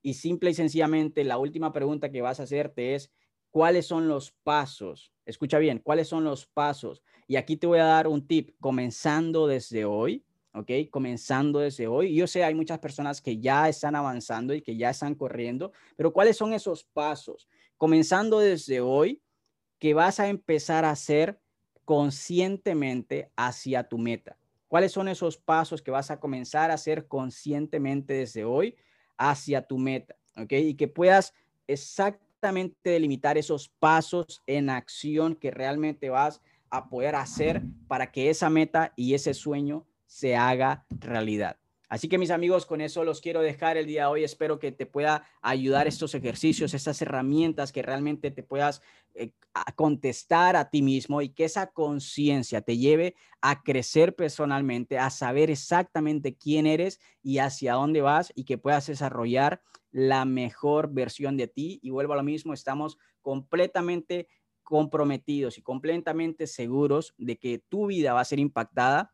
Y 0.02 0.16
simple 0.16 0.52
y 0.52 0.54
sencillamente, 0.54 1.24
la 1.24 1.38
última 1.38 1.74
pregunta 1.74 2.12
que 2.12 2.22
vas 2.22 2.40
a 2.40 2.44
hacerte 2.44 2.96
es, 2.96 3.12
¿cuáles 3.52 3.86
son 3.86 4.08
los 4.08 4.32
pasos? 4.44 5.14
Escucha 5.26 5.60
bien, 5.60 5.80
¿cuáles 5.80 6.08
son 6.08 6.24
los 6.24 6.46
pasos? 6.46 7.04
Y 7.28 7.36
aquí 7.36 7.58
te 7.58 7.68
voy 7.68 7.80
a 7.80 7.86
dar 7.86 8.08
un 8.08 8.26
tip, 8.26 8.56
comenzando 8.60 9.48
desde 9.48 9.86
hoy, 9.86 10.26
¿ok? 10.58 10.90
Comenzando 10.90 11.60
desde 11.60 11.88
hoy. 11.88 12.16
Yo 12.16 12.28
sé, 12.28 12.44
hay 12.44 12.56
muchas 12.56 12.80
personas 12.80 13.22
que 13.22 13.40
ya 13.40 13.70
están 13.70 13.96
avanzando 13.96 14.54
y 14.54 14.62
que 14.62 14.76
ya 14.76 14.90
están 14.90 15.16
corriendo, 15.16 15.72
pero 15.96 16.12
¿cuáles 16.12 16.38
son 16.38 16.54
esos 16.54 16.84
pasos? 16.84 17.48
Comenzando 17.78 18.40
desde 18.40 18.82
hoy, 18.82 19.22
que 19.80 19.94
vas 19.94 20.20
a 20.20 20.28
empezar 20.28 20.86
a 20.86 20.92
hacer 20.92 21.40
conscientemente 21.86 23.32
hacia 23.36 23.84
tu 23.84 23.98
meta. 23.98 24.38
¿Cuáles 24.68 24.92
son 24.92 25.08
esos 25.08 25.38
pasos 25.38 25.82
que 25.82 25.92
vas 25.92 26.12
a 26.12 26.20
comenzar 26.20 26.72
a 26.72 26.74
hacer 26.74 27.08
conscientemente 27.08 28.14
desde 28.14 28.44
hoy 28.44 28.76
hacia 29.18 29.62
tu 29.62 29.78
meta? 29.78 30.16
¿Ok? 30.36 30.52
Y 30.52 30.74
que 30.74 30.88
puedas 30.88 31.34
exactamente 31.68 32.90
delimitar 32.90 33.38
esos 33.38 33.70
pasos 33.70 34.42
en 34.46 34.70
acción 34.70 35.36
que 35.36 35.52
realmente 35.52 36.10
vas 36.10 36.42
a 36.70 36.90
poder 36.90 37.16
hacer 37.16 37.64
para 37.88 38.12
que 38.12 38.30
esa 38.30 38.50
meta 38.50 38.92
y 38.96 39.14
ese 39.14 39.34
sueño 39.34 39.86
se 40.08 40.36
haga 40.36 40.86
realidad. 40.90 41.58
Así 41.90 42.10
que 42.10 42.18
mis 42.18 42.32
amigos, 42.32 42.66
con 42.66 42.82
eso 42.82 43.06
los 43.06 43.22
quiero 43.22 43.42
dejar 43.42 43.78
el 43.78 43.86
día 43.86 44.02
de 44.02 44.08
hoy. 44.08 44.24
Espero 44.26 44.60
que 44.60 44.74
te 44.74 44.86
pueda 44.86 45.24
ayudar 45.42 45.88
estos 45.88 46.14
ejercicios, 46.16 46.74
estas 46.74 47.02
herramientas, 47.02 47.72
que 47.72 47.82
realmente 47.82 48.30
te 48.30 48.44
puedas 48.44 48.82
eh, 49.16 49.32
contestar 49.76 50.58
a 50.58 50.70
ti 50.70 50.82
mismo 50.82 51.22
y 51.22 51.30
que 51.30 51.46
esa 51.46 51.68
conciencia 51.68 52.62
te 52.62 52.78
lleve 52.78 53.16
a 53.42 53.64
crecer 53.64 54.16
personalmente, 54.16 55.00
a 55.00 55.10
saber 55.10 55.50
exactamente 55.50 56.36
quién 56.36 56.68
eres 56.68 57.00
y 57.24 57.38
hacia 57.38 57.76
dónde 57.76 58.02
vas 58.02 58.34
y 58.36 58.44
que 58.44 58.58
puedas 58.58 58.88
desarrollar 58.88 59.62
la 59.92 60.26
mejor 60.26 60.92
versión 60.92 61.38
de 61.38 61.48
ti. 61.48 61.80
Y 61.82 61.92
vuelvo 61.92 62.14
a 62.14 62.18
lo 62.18 62.24
mismo, 62.24 62.54
estamos 62.54 62.98
completamente 63.22 64.28
comprometidos 64.62 65.58
y 65.58 65.62
completamente 65.62 66.48
seguros 66.48 67.14
de 67.18 67.38
que 67.38 67.60
tu 67.60 67.88
vida 67.88 68.12
va 68.12 68.20
a 68.20 68.26
ser 68.26 68.40
impactada 68.40 69.14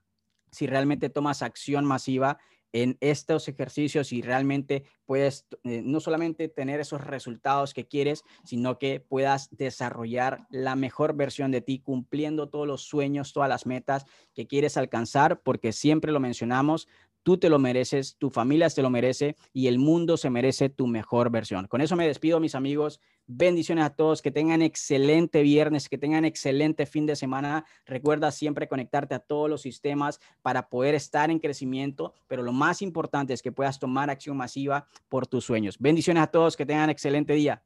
si 0.53 0.67
realmente 0.67 1.09
tomas 1.09 1.41
acción 1.41 1.83
masiva 1.83 2.37
en 2.73 2.97
estos 3.01 3.47
ejercicios 3.47 4.11
y 4.11 4.21
realmente 4.21 4.83
puedes 5.05 5.45
eh, 5.63 5.83
no 5.85 5.99
solamente 5.99 6.49
tener 6.49 6.79
esos 6.79 7.01
resultados 7.01 7.73
que 7.73 7.87
quieres, 7.87 8.23
sino 8.43 8.79
que 8.79 8.99
puedas 8.99 9.49
desarrollar 9.51 10.47
la 10.49 10.75
mejor 10.75 11.15
versión 11.15 11.51
de 11.51 11.61
ti 11.61 11.79
cumpliendo 11.79 12.49
todos 12.49 12.67
los 12.67 12.81
sueños, 12.81 13.31
todas 13.31 13.47
las 13.47 13.67
metas 13.67 14.05
que 14.33 14.47
quieres 14.47 14.75
alcanzar, 14.75 15.41
porque 15.41 15.71
siempre 15.71 16.11
lo 16.11 16.19
mencionamos, 16.19 16.87
tú 17.23 17.37
te 17.37 17.49
lo 17.49 17.57
mereces, 17.57 18.17
tu 18.17 18.29
familia 18.29 18.69
se 18.69 18.81
lo 18.81 18.89
merece 18.89 19.35
y 19.53 19.67
el 19.67 19.79
mundo 19.79 20.17
se 20.17 20.29
merece 20.29 20.69
tu 20.69 20.87
mejor 20.87 21.31
versión. 21.31 21.67
Con 21.67 21.81
eso 21.81 21.95
me 21.95 22.07
despido, 22.07 22.39
mis 22.39 22.55
amigos. 22.55 22.99
Bendiciones 23.25 23.85
a 23.85 23.89
todos, 23.91 24.21
que 24.21 24.31
tengan 24.31 24.61
excelente 24.61 25.41
viernes, 25.41 25.89
que 25.89 25.97
tengan 25.97 26.25
excelente 26.25 26.85
fin 26.85 27.05
de 27.05 27.15
semana. 27.15 27.65
Recuerda 27.85 28.31
siempre 28.31 28.67
conectarte 28.67 29.15
a 29.15 29.19
todos 29.19 29.49
los 29.49 29.61
sistemas 29.61 30.19
para 30.41 30.69
poder 30.69 30.93
estar 30.93 31.31
en 31.31 31.39
crecimiento, 31.39 32.13
pero 32.27 32.43
lo 32.43 32.51
más 32.51 32.81
importante 32.81 33.33
es 33.33 33.41
que 33.41 33.51
puedas 33.51 33.79
tomar 33.79 34.09
acción 34.09 34.35
masiva 34.37 34.87
por 35.07 35.25
tus 35.25 35.45
sueños. 35.45 35.77
Bendiciones 35.79 36.23
a 36.23 36.27
todos, 36.27 36.57
que 36.57 36.65
tengan 36.65 36.89
excelente 36.89 37.33
día. 37.33 37.63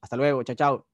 Hasta 0.00 0.16
luego, 0.16 0.42
chao, 0.44 0.56
chao. 0.56 0.93